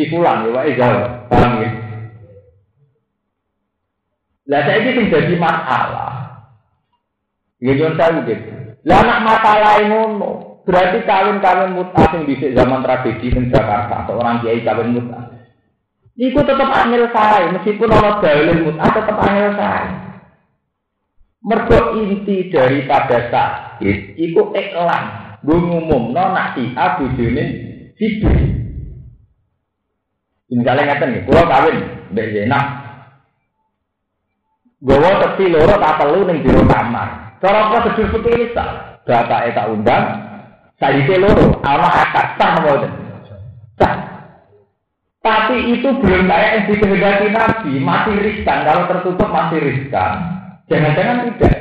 [0.00, 1.28] si pulang ya wae jauh.
[1.28, 1.68] Paham ya?
[4.48, 6.12] Lah saiki sing dadi masalah.
[7.60, 8.48] Ya nyuwun saya gitu.
[8.88, 14.64] Lah nak masalah ngono, berarti kawin-kawin mutah sing dhisik zaman tradisi ning Jakarta, seorang kiai
[14.64, 15.36] kawin mutah.
[16.16, 19.88] Iku tetap angel saya, meskipun orang dalil mutah tetap angel saya.
[21.44, 25.04] Mergo inti daripada sakit, iku iklan.
[25.44, 27.44] Gue ngumum, no nak si A bujune
[27.96, 28.24] si B.
[30.50, 31.78] Misalnya ngeten nih, kulo kawin,
[32.10, 32.60] mbak Zena.
[34.80, 37.36] Gue teki loro tak telu ning jero kamar.
[37.38, 38.70] Cara prosedur seperti ini tak.
[39.04, 40.04] Bapak tak undang,
[40.80, 42.92] saya di loro, ana akad sah mboten.
[43.76, 43.94] Sah.
[45.20, 48.64] Tapi itu belum kayak yang dikehendaki Nabi, masih riskan.
[48.64, 50.12] Kalau tertutup masih riskan.
[50.72, 51.56] Jangan-jangan tidak.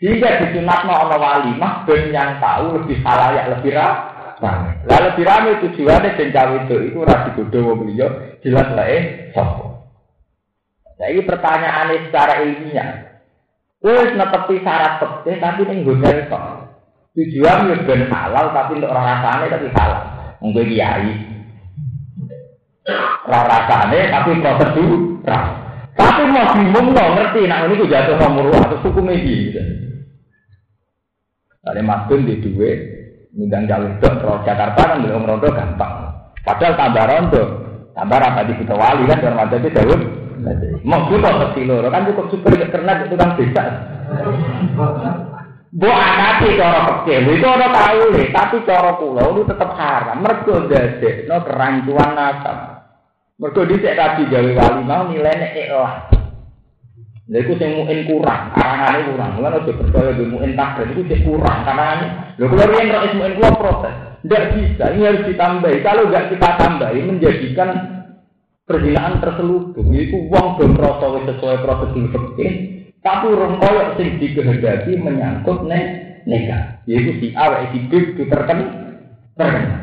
[0.00, 3.76] Sehingga disunat no ono walimah ben yang tahu lebih halayak lebih
[4.40, 4.80] ramai.
[4.88, 8.08] Lalu lebih ramai tujuannya cawe itu itu rasi bodoh beliau
[8.40, 9.30] jelas lah eh.
[11.00, 12.88] Nah ini pertanyaannya secara ilmiah.
[13.80, 16.44] Wes netepi syarat pekeh tapi ning hotel kok.
[17.16, 20.02] Tujuan yo ben halal tapi untuk rasane tapi halal.
[20.44, 21.12] Mungkin kiai.
[23.24, 25.20] Ora rasane tapi prosedur.
[26.00, 29.52] Tapi mau bingung ngerti nak ini jatuh nomor atau hukum ini.
[31.60, 32.72] Ada masuk di dua,
[33.34, 36.10] ngundang jalur dok, kalau Jakarta kan belum rondo gampang.
[36.42, 37.42] Padahal tambah rondo,
[37.94, 40.00] tambah apa di kita wali kan, dalam ada itu jauh.
[40.88, 43.62] Mau kita mesti loro kan cukup super karena itu kan bisa.
[45.70, 50.18] Bu anati cara pekeh, itu orang tahu deh, tapi cara pulau itu tetap haram.
[50.18, 52.58] Mergo dadi no kerancuan nasab.
[53.38, 56.19] Mergo dhisik tadi gawe wali mau nilainya ikhlas.
[57.30, 59.38] Lha iku sing muin kurang, arangane kurang.
[59.38, 61.86] Mulane aja percaya be muin takdir itu sing kurang karena
[62.34, 63.94] lho kula riyen ro muin kula protes.
[64.26, 65.78] Tidak bisa, ini harus ditambahi.
[65.80, 67.70] Kalau nggak kita tambahi, menjadikan
[68.66, 69.94] perzinaan terselubung.
[69.94, 72.52] Itu uang belum proses sesuai prosedur fikih.
[73.00, 75.84] Tapi orang koyok sing dikehendaki menyangkut nek
[76.26, 76.84] neka.
[76.84, 78.58] Yaitu si A, si B itu terken
[79.38, 79.78] terkena.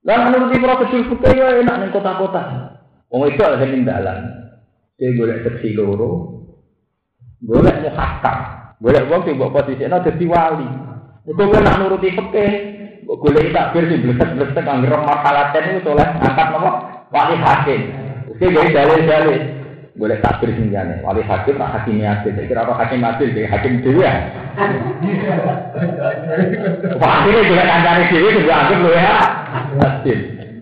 [0.00, 2.42] Dan menurut prosedur fikih ya enak nih kota-kota.
[3.12, 4.41] Wong itu ada dalan.
[5.02, 6.46] Boleh seksi loro,
[7.42, 8.38] boleh muhakam,
[8.78, 10.70] boleh wong sing mbok posisine dadi wali.
[11.26, 12.52] Itu kan nak nuruti fikih.
[13.02, 16.70] Boleh takbir sih blesek-blesek anggere masalah ten itu soleh angkat nopo
[17.10, 17.80] wali hakim.
[18.30, 19.42] Oke, jadi dalil-dalil.
[19.98, 21.02] Boleh takbir sing jane.
[21.02, 22.32] Wali hakim nak hakim adil.
[22.38, 24.06] Saya kira apa hakim adil jadi hakim dhewe.
[27.02, 29.14] Wah, ini juga kancane dhewe juga anggap lho ya.
[29.82, 30.20] Adil.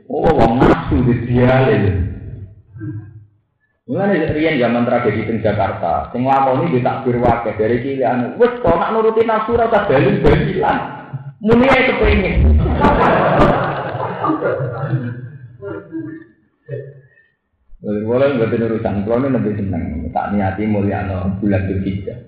[0.09, 2.10] Oh, wong nafsu di dialil.
[3.91, 8.79] Mulane riyen zaman tragedi teng Jakarta, sing lakoni di takbir wakil dari cilik wis kok
[8.79, 10.79] nak nuruti nafsu ora usah dalil-dalilan.
[11.43, 12.55] Muni ae kepengin.
[17.83, 19.85] Boleh nggak bener urusan, kalau ini lebih seneng,
[20.15, 22.19] tak niati mulyano bulan berhijjah.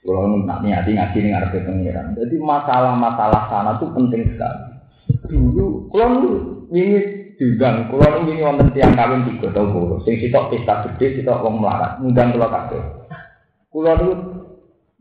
[0.00, 2.16] Kalau nu tak niati ngaji nih ngarep pengiran.
[2.16, 4.64] Jadi masalah-masalah sana tuh penting sekali.
[5.28, 6.32] Dulu, kalau nu
[6.72, 7.92] ini diundang,
[8.24, 12.32] ini wonten tiang kawin tiga tahun buru, sing sitok pesta gede, sitok wong melarat, ngundang
[12.32, 12.82] kalau kabeh.
[13.68, 14.10] Kulo nu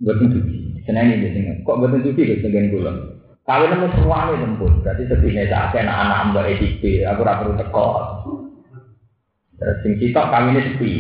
[0.04, 2.92] betul suci, seneng ini sing kok betul suci ke seneng kulo.
[3.48, 7.88] Kawin nemu semuanya lembut, berarti sedihnya tak anak-anak mbak EDP, aku ora perlu teko.
[9.60, 10.92] Terus sing sitok kami ini sepi.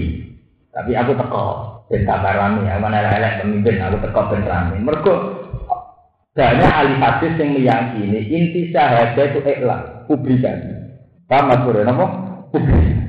[0.72, 1.46] Tapi aku teko
[1.88, 4.76] ben kabar rame, aku mana elek pemimpin aku teko ben rame.
[4.80, 5.16] Mergo
[6.34, 10.83] banyak ahli hadis yang meyakini inti syahadat itu ikhlas, publikasi.
[11.28, 12.06] Paham mas Bro, apa?
[12.52, 13.04] Publikasi.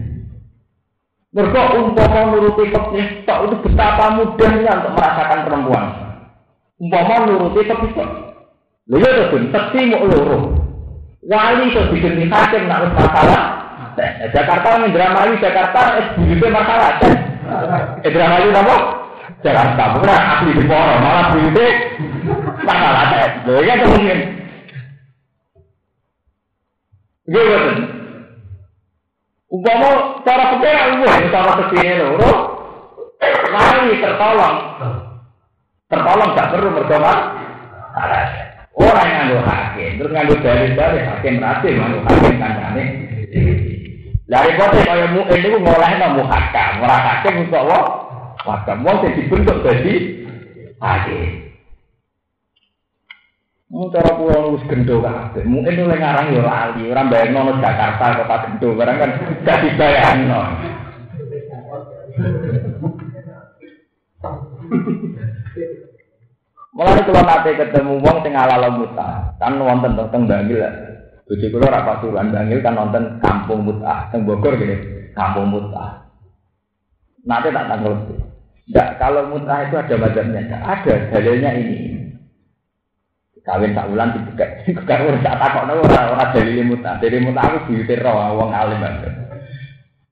[1.35, 5.85] Mergo umpama nuruti fikih tok itu betapa mudahnya untuk merasakan perempuan.
[6.79, 8.11] Umpama nuruti fikih tok.
[8.87, 9.37] Lha ya to,
[9.91, 10.39] mau loro.
[11.25, 16.99] Wali itu diganti hakim nak masalah Nah, Jakarta ini Indramayu Jakarta es buyute masalah.
[18.03, 18.77] Indramayu apa?
[19.39, 21.67] Jakarta bukan asli di Poro, malah buyute
[22.67, 23.03] masalah.
[23.47, 24.21] Lho ya kemungkinan.
[27.25, 27.94] Gitu.
[29.55, 32.33] Umpama cara pikir aku cara ke sini loro,
[33.55, 34.57] mari tertolong.
[35.87, 37.15] Tertolong gak perlu berdoa.
[38.75, 42.85] Orang yang nganggo hakim, terus nganggo dalil-dalil hakim berhasil nganggo hakim kancane.
[44.27, 47.81] Dari kote kaya mu ini ku ngolehno muhakam, ora hakim untuk apa?
[48.43, 49.95] Wakam wong sing dibentuk dadi
[50.83, 51.44] hakim.
[53.75, 55.43] Mau cara pulau wis gendo kabeh.
[55.43, 59.11] Mungkin oleh ngarang yo lali, ora bayangno nang Jakarta kota gendo, barang kan
[59.43, 60.41] gak dibayangno.
[66.71, 70.63] Mulai kalau nate ketemu wong sing ala muta, kan wonten teng Bangil.
[71.27, 76.15] Bojo kula ora pasuruan Bangil kan nonton Kampung Mutah, teng Bogor gini, Kampung Mutah.
[77.27, 78.07] Nanti tak tanggal
[78.65, 81.94] Enggak, kalau mutah itu ada mazhabnya, ada dalilnya ini.
[83.45, 84.47] Kawin tak ulang dibuka,
[84.81, 86.97] bukan urus tak takut ora ora dalil mutah.
[86.97, 89.13] Dari mutah aku buyute roh wong alim banget.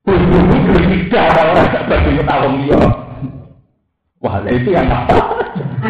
[0.05, 2.81] Tidak ada orang tak bagi mutah wong liya.
[4.21, 5.19] Wah, itu yang apa?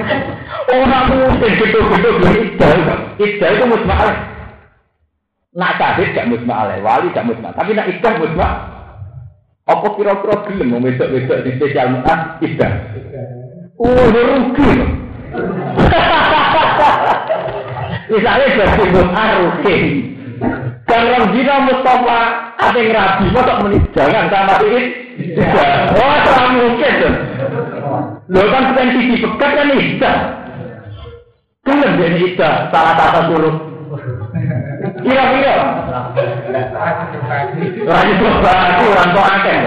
[0.74, 2.78] Orang mungkin gitu-gitu idal,
[3.22, 4.10] idal itu musma'al.
[5.54, 7.54] Nak sadid gak musma'al, wali gak musma'al.
[7.54, 8.58] Tapi nak idal musma'al.
[9.70, 12.74] Apa kira-kira gelem mau wedok-wedok di spesial mutah idal?
[13.78, 14.72] Oh, rugi.
[18.12, 19.78] Misalnya jadi mutah rugi.
[20.84, 21.04] Dan
[21.64, 22.20] Mustafa
[22.60, 24.82] ada yang rabi, masa menit jangan sama ini.
[25.95, 27.16] Oh, tak mungkin tuh.
[28.28, 30.18] Lo kan bukan sisi pekat kan iddah.
[31.64, 31.80] Kan
[32.20, 33.56] iddah, salah kata suruh.
[34.99, 35.56] Kira-kira.
[37.88, 39.58] Lagi aku orang tua akeh.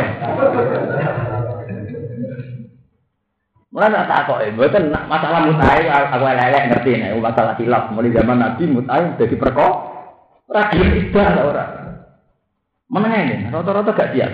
[3.77, 7.93] Mulai tak tak kok, bukan masalah mutai, aku lelek ngerti nih, masalah hilaf.
[7.93, 9.72] Mulai zaman Nabi mutai jadi perkok,
[10.49, 11.72] ragil iddah lah orang.
[12.89, 13.53] Mana ini?
[13.53, 14.33] Rata-rata gak siap.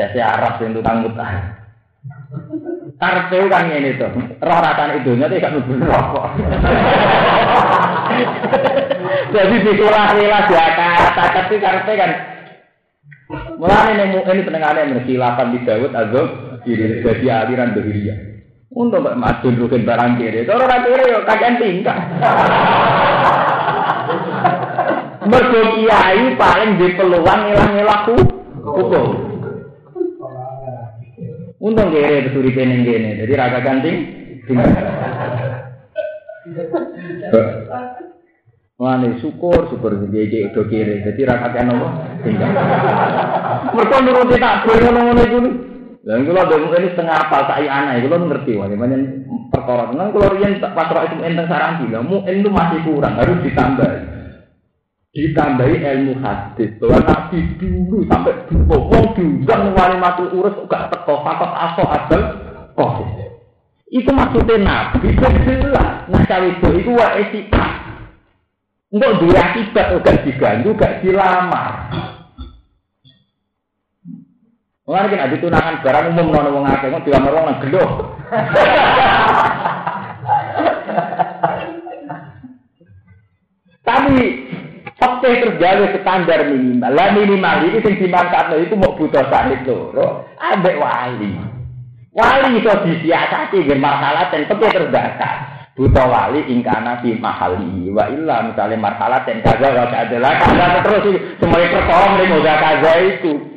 [0.00, 1.60] Saya Arab yang tukang mutai.
[2.96, 6.26] Karpe kan ini tuh, roh ratan itu nanti gak nubuh rokok.
[9.36, 12.12] Jadi dikulah-kulah dia kata, tapi karpe kan
[13.60, 16.26] Mulai ini ini pendengaran yang bersilapan di Dawud Azam
[16.64, 18.29] jadi aliran Dohiria.
[18.70, 21.98] Untuk mbak Madun rukin barang kiri, kalau orang kiri yuk kakek tingkah.
[25.26, 28.16] Mergo kiai paling di peluang ngilang ngilaku
[28.62, 29.06] hukum.
[31.58, 33.96] Untung kere beturi ning kene, jadi raga ganting.
[38.80, 41.88] Mane syukur syukur dia do kiri, jadi kan apa?
[42.22, 42.50] Tinggal.
[43.74, 43.96] Mereka
[44.38, 45.69] tak boleh ngono-ngono iku.
[46.00, 48.96] Dan kalau ada mungkin setengah apa saya anak, kalau ngerti wah gimana
[49.52, 49.92] perkara.
[49.92, 53.90] Nang kalau rian pas roh itu enteng sarang bilang, mu itu masih kurang, harus ditambah.
[55.10, 61.26] Ditambahi ilmu hadis bahwa nabi dulu sampai dulu, wong diundang wali matul urus gak teko
[61.26, 62.22] fakot aso adal
[62.78, 63.10] kok.
[63.90, 66.06] Itu maksudnya nabi jelas.
[66.06, 67.66] Nah cawe itu itu wa etika.
[68.94, 71.90] Untuk dua akibat gak diganggu, gak dilamar.
[74.90, 77.84] Mulane kan adi tunangan barang umum nono wong akeh kok dilamar wong gelo.
[83.86, 84.18] Tapi
[84.98, 86.90] fakta tergawe standar minimal.
[86.90, 91.38] Lah minimal itu sing dimanfaatno itu mau butuh sahid loro, ambek wali.
[92.10, 95.36] Wali itu disiasati gen marhalah dan fakta terdasar.
[95.78, 101.14] Buta wali ingkana fi mahali wa illa misalnya marhalah dan kaza wa kaza kaza terus
[101.38, 103.49] semuanya pertolong ning kaza itu.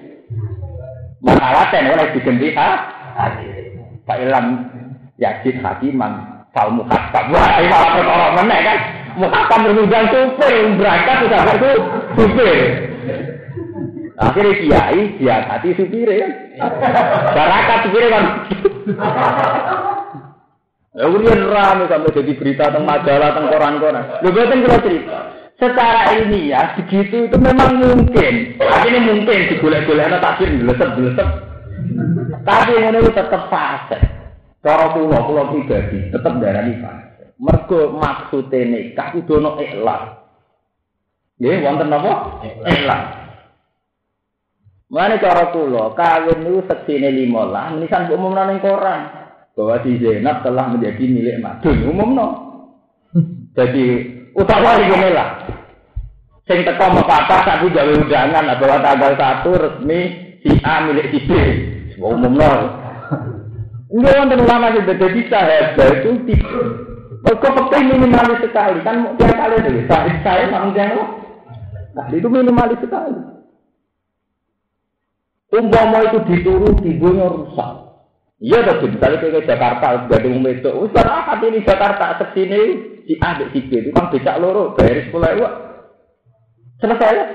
[1.24, 2.70] Makalaten oleh diganti ha.
[4.04, 4.68] Pak Ilham
[5.16, 7.32] Yazid Hakiman Fal Muhakkam.
[7.32, 8.78] Wah, ini malah perkara meneh kan.
[9.14, 11.72] Muhakkam berundang supir, berangkat sudah itu
[12.18, 12.58] supir.
[14.14, 16.28] Akhirnya kiai, dia hati supir ya.
[17.34, 18.26] Barakat supir kan.
[20.94, 24.04] Ya, kemudian rame sampai jadi berita tentang majalah, tentang koran-koran.
[24.22, 28.58] Lu betul kalau cerita secara ilmiah begitu itu memang mungkin.
[28.58, 31.28] Tapi ini mungkin digolek-golek ana takdir dilesep-dilesep.
[32.44, 33.98] Tapi ini itu tetap fase.
[34.64, 37.36] Cara kula kula pribadi tetap darani fase.
[37.38, 40.04] Mergo maksude nikah kudu ono ikhlas.
[41.42, 42.14] Nggih wonten napa?
[42.64, 43.04] Ikhlas.
[44.94, 49.24] Mana cara kula kawin niku seksine 15, nisan umumna ning koran
[49.54, 52.28] bahwa si Zainab telah menjadi milik madun umumno.
[53.58, 53.86] Jadi
[54.34, 55.30] utawa lah.
[56.44, 60.02] Sing teko apa tapi gawe undangan bahwa tanggal satu resmi
[60.44, 61.32] si A milik si B.
[62.04, 62.62] Umum nol.
[63.94, 66.36] Enggak wonten ulama sing dadi sahabat itu
[67.24, 69.88] Kok fakta minimalis sekali kan tiap kali deh.
[69.88, 70.92] Saya saya sama dia
[71.96, 73.16] Nah itu minimalis sekali.
[75.54, 77.72] Umpama itu dituruti dunia rusak.
[78.44, 80.68] Iya tapi misalnya kayak Jakarta, ada umum itu.
[80.68, 82.62] Ustaz, ah, ini Jakarta ke sini
[83.04, 85.48] si A si B itu kan becak loro, bayar sekolah itu
[86.84, 87.26] Selesai ya?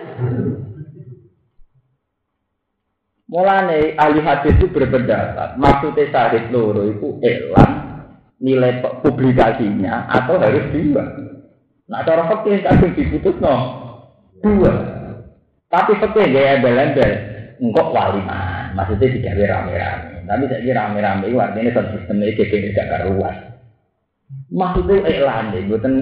[3.29, 7.73] Mulane ahli hadis itu berpendapat, maksudnya sahid loro itu elang
[8.41, 11.05] nilai publikasinya atau harus dua.
[11.89, 13.57] Nah cara fakir kadang diputus no
[14.41, 14.73] dua.
[15.69, 17.13] Tapi fakir gaya embel-embel,
[17.61, 18.25] engkau wali
[18.73, 20.25] maksudnya tidak rame-rame.
[20.29, 22.37] Tapi kira rame-rame itu artinya sistem ini
[22.73, 23.48] tidak karuan.
[24.49, 25.95] Maksudnya elang deh, buatan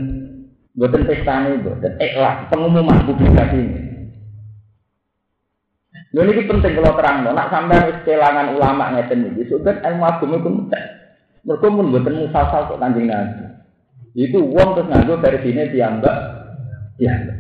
[0.76, 3.80] Buatan pesta ini, buatan ikhlas, pengumuman publikasi ini.
[6.12, 10.50] Lalu ini penting kalau terang, nak sampai kelangan ulama ngeten ini, sudah ilmu agama itu
[10.52, 10.84] mudah.
[11.48, 13.44] Mereka pun buatan musasal kok kanjeng nabi.
[14.12, 16.16] Itu uang terus nganggo dari sini dianggap,
[17.00, 17.38] dianggap.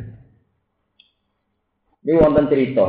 [2.08, 2.86] Ini wonten cerita.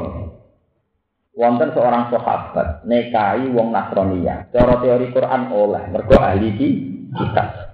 [1.35, 4.47] Wonten seorang sahabat nekai wong Nasrania.
[4.55, 6.67] Cara teori Quran oleh mergo ahli di
[7.11, 7.66] kitab.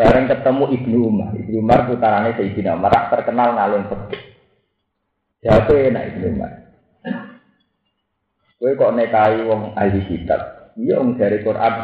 [0.00, 1.36] Bareng ketemu Ibnu Umar.
[1.36, 4.22] Ibnu Umar putarane Sayyidina Umar terkenal ngalung fikih.
[5.44, 6.52] Jawab enak Ibnu Umar.
[8.56, 10.72] Kowe kok nekai wong ahli kitab.
[10.80, 11.74] Iya wong dari Quran.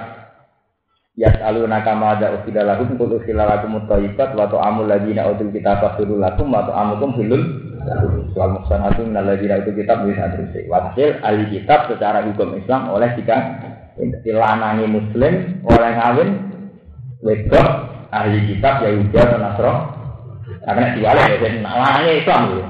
[1.16, 5.80] Ya selalu nakama ada usila lakum kul usila lakum mutaibat wa ta'amul ladina utul kitab
[5.80, 7.40] fasulul lakum wa ta'amukum hilul
[8.36, 13.16] soal muksanatu minal ladina utul kitab bisa terus Wakil ahli kitab secara hukum Islam oleh
[13.16, 13.36] jika
[13.97, 16.28] dilanangi muslim oleh ngawin
[17.24, 19.74] wedok ahli kitab Yahudi atau Nasro
[20.66, 22.64] karena diwale ya jadi namanya Islam gitu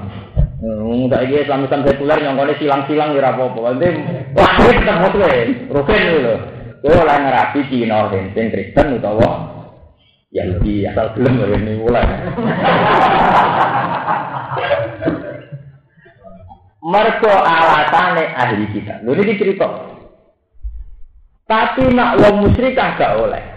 [0.57, 3.77] Enggak iki Islam Islam sekuler nyongkone silang-silang ya apa-apa.
[3.77, 3.87] Nanti
[4.33, 6.35] lahir tetep muslim, rugen lho.
[6.81, 9.29] Kowe oleh ngerapi Cina sing Kristen utawa
[10.33, 12.05] Yahudi asal gelem ini mulai.
[16.81, 19.05] Mergo alatane ahli kita.
[19.05, 19.67] Lho ini cerita.
[21.45, 23.56] Tapi nak wong musyrik gak oleh.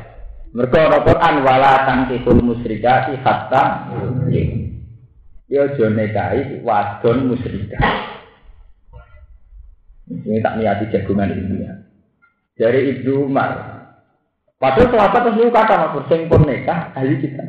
[0.51, 3.87] Mereka ana Quran wala tangkihul musyrikati hatta
[5.51, 7.83] Ya jone kai wadon musyrikah.
[10.11, 11.75] Ini tak niati jagungan ini ya.
[12.55, 13.51] Dari Ibnu Umar.
[14.63, 17.43] Padahal sahabat terus kata mas sing pun nikah ahli kita.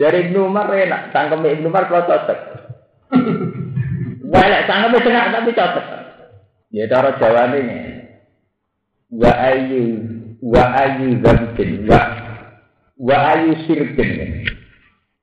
[0.00, 2.40] Dari Ibnu Umar enak, tangkem Ibnu Umar kalau cocok.
[4.30, 5.86] Wah, enak tangkem tengah tapi cocok.
[6.72, 7.76] Ya cara Jawa ini
[9.08, 9.84] wa ayu
[10.42, 12.00] wa ayu dzambin wa
[12.98, 14.46] wa ayu sirkin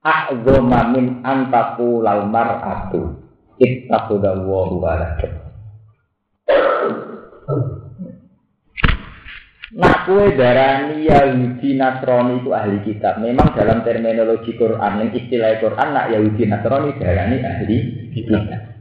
[0.04, 3.16] a'zama min antaku lal mar'atu
[3.60, 5.32] ittakhudallahu walakum
[9.76, 13.20] Nak kue darani Yahudi Nasrani itu ahli kitab.
[13.20, 17.78] Memang dalam terminologi Quran, yang istilah Quran, nak Yahudi Nasrani darani ahli
[18.16, 18.75] kitab.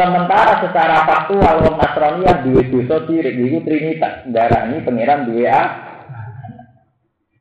[0.00, 5.62] Sementara secara faktual wong Nasrani yang dua dosa sirik itu trinitas, darani pangeran dua a.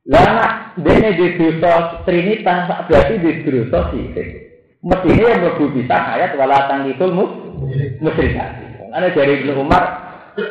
[0.04, 0.54] Lah nak
[0.84, 4.28] dene di dosa trinitas berarti di dosa sirik.
[4.84, 7.32] Mestinya yang mlebu bisa ayat wala tangkitul mus
[8.04, 8.52] musyrikat.
[8.92, 9.84] Ana dari Ibnu Umar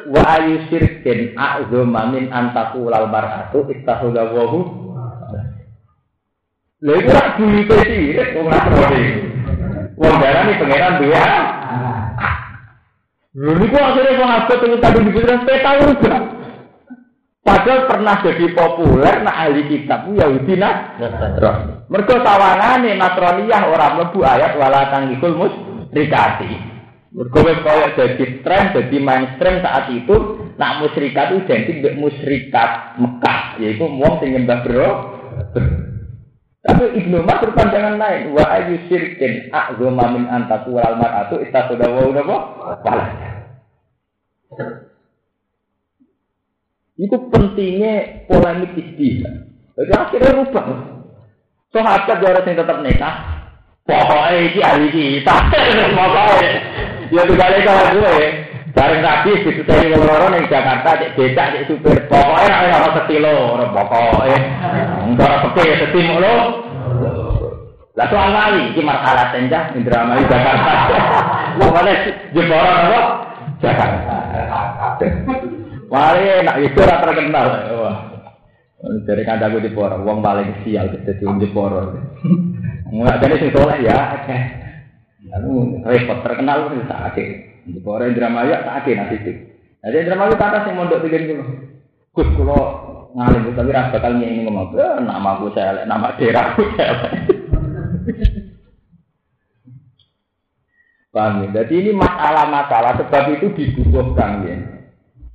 [0.08, 4.60] wa ayu syirkin a'zama antaku lal mar'atu ittakhudha wa hu
[6.78, 9.04] Lha iku rak buyute sirik wong Nasrani.
[10.00, 11.57] Wong darani pangeran dua
[13.38, 16.14] Lho niku akhirnya abot sing tadi dibilang peta juga.
[17.46, 20.98] Padahal pernah jadi populer nak ahli kitab Yahudi nah.
[21.86, 25.54] Mergo sawangane Nasraniyah ora mlebu ayat wala tangikul mus
[25.94, 26.50] rikati.
[27.14, 33.00] Mergo wis koyo dadi tren, dadi mainstream saat itu nak musyrikat itu identik dengan musyrikat
[33.00, 34.90] Mekah, yaitu wong sing nyembah bro.
[36.68, 38.36] Tapi Ibnu Umar berpandangan lain.
[38.36, 42.36] Wa ayu syirkin a'zama min antaku wal mar'atu ittakhadha wa napa?
[42.84, 43.27] Walad.
[46.98, 49.48] Itu pentingnya polemik istihad.
[49.78, 50.66] Jadi akhirnya rubah.
[51.70, 53.14] Sahabat ya yang tetap nikah.
[53.86, 55.36] Pokoknya ini ahli kita.
[55.98, 56.50] Pokoknya.
[57.08, 58.16] Ya tuh kali kalau gue.
[58.76, 61.98] Bareng tadi ngomong yang Jakarta cek becak cek supir.
[62.06, 64.38] Pokoknya ada setilo, pokoknya.
[65.02, 66.36] Enggak sepi setim lo.
[67.98, 70.72] Lah soal kali iki masalah tenjah Indramayu Jakarta.
[71.58, 71.94] Pokoknya
[72.30, 73.00] jeboran apa?
[75.92, 77.46] Mari nak itu ora terkenal.
[77.80, 77.96] Wah.
[78.78, 81.98] Dari kandaku di porong, wong paling sial jadi di porong.
[82.94, 84.22] Enggak jadi sing soleh ya.
[85.34, 87.28] Lalu repot terkenal itu sakit.
[87.74, 89.32] Di porong Indramayu sakit nanti itu.
[89.82, 91.42] Jadi Indramayu kata sing mondok tiga dulu.
[92.14, 92.58] Gus kulo
[93.18, 97.08] ngalim tapi rasa bakal ini ngomong, eh, nama aku saya, nama daerahku saya.
[101.08, 101.62] Paham ya?
[101.62, 104.56] Jadi ini masalah-masalah sebab itu dibutuhkan ya.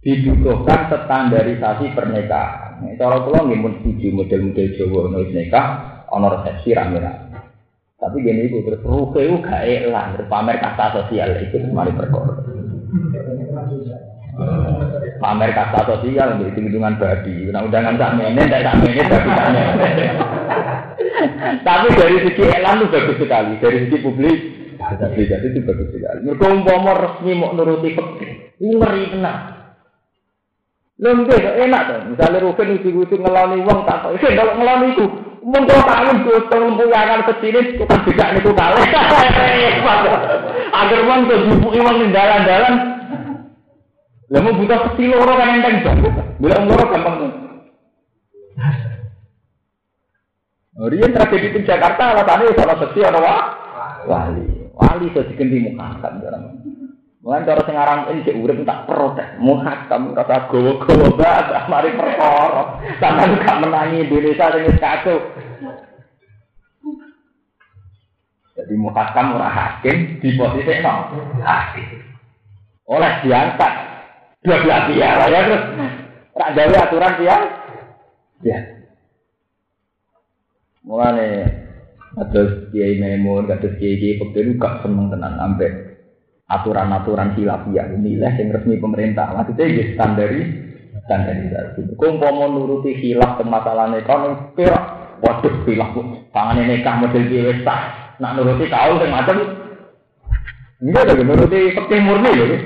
[0.04, 2.84] Dibutuhkan standarisasi pernikahan.
[2.84, 5.68] Nah, cara kula nggih mun setuju model-model Jawa ono nikah,
[6.12, 7.40] ono resepsi rame-rame.
[7.96, 12.36] Tapi gini itu terus ruke itu gak elang, pamer kasta sosial itu mari perkara.
[15.24, 17.48] Pamer kasta sosial untuk hitung-hitungan babi.
[17.48, 20.14] Nah undangan tak menen, tak tak menen, babi tak menen.
[21.68, 26.20] Tapi dari segi elang itu bagus sekali, dari segi publik jadi itu bagus sekali.
[26.28, 29.40] Mereka umpama resmi mau nuruti fikih, ini ngeri tenang.
[31.02, 32.00] Lembek enak tuh.
[32.14, 34.14] Misalnya Rukin uji-uji ngelani uang tak tahu.
[34.16, 35.06] Itu kalau ngelani itu,
[35.44, 38.80] Mungkin kalau kalian butuh lempuyangan kecil itu kan tidak itu kalah.
[40.72, 42.74] Agar uang tuh jupuk uang di dalan-dalan.
[44.32, 46.16] Lalu butuh kecil orang kan enteng banget.
[46.40, 47.32] Bilang orang gampang tuh.
[50.74, 53.28] Rian tragedi di Jakarta alasannya salah sesi orang
[54.08, 54.63] wali.
[54.74, 56.44] Wali itu diganti muhakkam orang.
[57.24, 59.40] Mulai cara sing aran cek urip tak protes.
[59.40, 62.84] Muhakkam kata gowo-gowo banget mari perkara.
[63.00, 65.18] Sampeyan gak menangi Indonesia sing kacau.
[68.60, 71.16] Jadi muhakkam ora hakim di posisi no.
[71.40, 71.88] Hakim.
[72.92, 73.74] Oleh diangkat
[74.44, 75.64] dua belah pihak ya terus
[76.36, 77.42] tak gawe aturan pihak.
[78.44, 78.60] Ya.
[80.84, 81.63] Mulane
[82.14, 85.98] Atus Kiai Memun, atus Kiai Kiai Pekir gak seneng tenan sampai
[86.46, 89.34] aturan-aturan khilafiyah inilah yang resmi pemerintah.
[89.34, 90.42] Maksudnya ya standari
[91.10, 91.90] standarisasi.
[91.98, 94.84] Mau nuruti khilaf ke masalah ekonomi, perak.
[95.24, 95.96] Waduh, khilaf
[96.36, 97.76] tangan ini kah model biasa.
[98.22, 99.38] Nak nuruti kau yang macam
[100.84, 102.62] Enggak ada nuruti pekeh murni loh.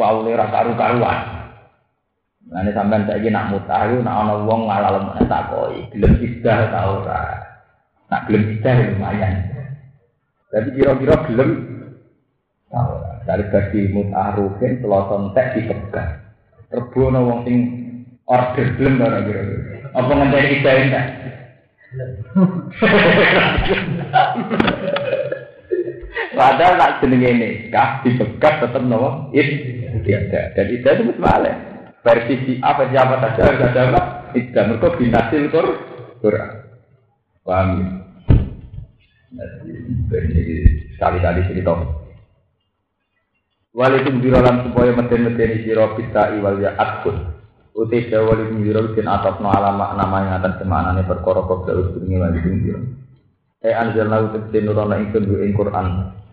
[0.00, 1.35] Kau lera karu-karuan.
[2.46, 6.70] Ini sampai saya nak mutah itu, nak ono wong ngalah lemah tak koi, gelem isdah
[6.70, 7.42] tau ora.
[8.06, 9.34] Nak gelem isdah lumayan.
[10.54, 11.50] Tapi kira-kira gelem
[12.70, 13.18] tau ora.
[13.26, 16.22] Dari bagi mutah rugen, seloson tek dipegang.
[16.70, 17.58] Rebono wong sing
[18.30, 19.90] order gelem ora kira-kira.
[19.90, 21.06] Apa ngenteni isdah enggak?
[26.36, 29.34] Padahal nak jenenge nikah dipegat tetep nopo?
[29.34, 30.46] Isdah.
[30.54, 31.75] Dan isdah itu mesti
[32.06, 34.00] versi si A versi apa saja harus ada apa?
[34.30, 35.66] Tidak mereka binasil Qur
[36.22, 36.50] Quran.
[37.42, 37.86] Paham ya?
[40.06, 40.42] Jadi
[40.94, 41.74] sekali-kali cerita.
[43.76, 47.36] Walikum birolan supaya meden-medeni sira bisa iwal ya atkun.
[47.76, 52.80] Uti biro bin atas no alama nama yang atas semanane perkara kobra usbungi walikum biro.
[53.60, 55.86] E anjal lau tegese nurana ingsun ing Quran.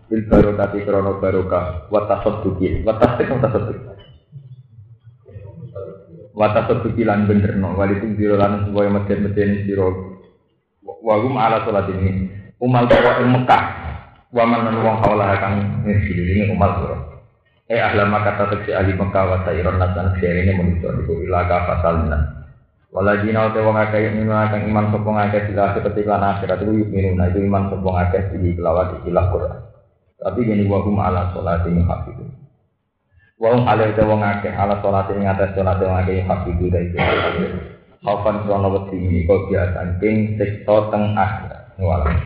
[0.08, 3.93] Bil barokati krono barokah wa tasadduqi wa tasdiq wa tasadduq.
[6.34, 9.86] Wa tasadduqi lan benerno walikum biro lan supaya meden-medeni sira.
[10.82, 12.26] Wagum ala salat ini.
[12.58, 13.64] Umal bawa ing Mekah.
[14.34, 16.96] Wa man wong kaulah kang ngisi umal bawa.
[17.70, 22.18] Eh ahla maka tetep ahli Mekah wa sayron nasan ini manusia iku ilaka fasalna.
[22.90, 27.30] Waladina uta wong akeh ing akan iman sapa ngakeh sila seperti lan akhirat itu minuna.
[27.30, 29.60] Itu iman sapa ngakeh di kelawat ilah Quran.
[30.18, 32.43] Tapi gini wa hum ala salati hafidun.
[33.44, 36.96] Hum ala uta wong akeh ala salati ing atas salat wong akeh hafidun dari itu.
[38.00, 41.76] Khaufan krono wedi ini kok biasa ing siksa teng akhirat.
[41.76, 42.24] Walau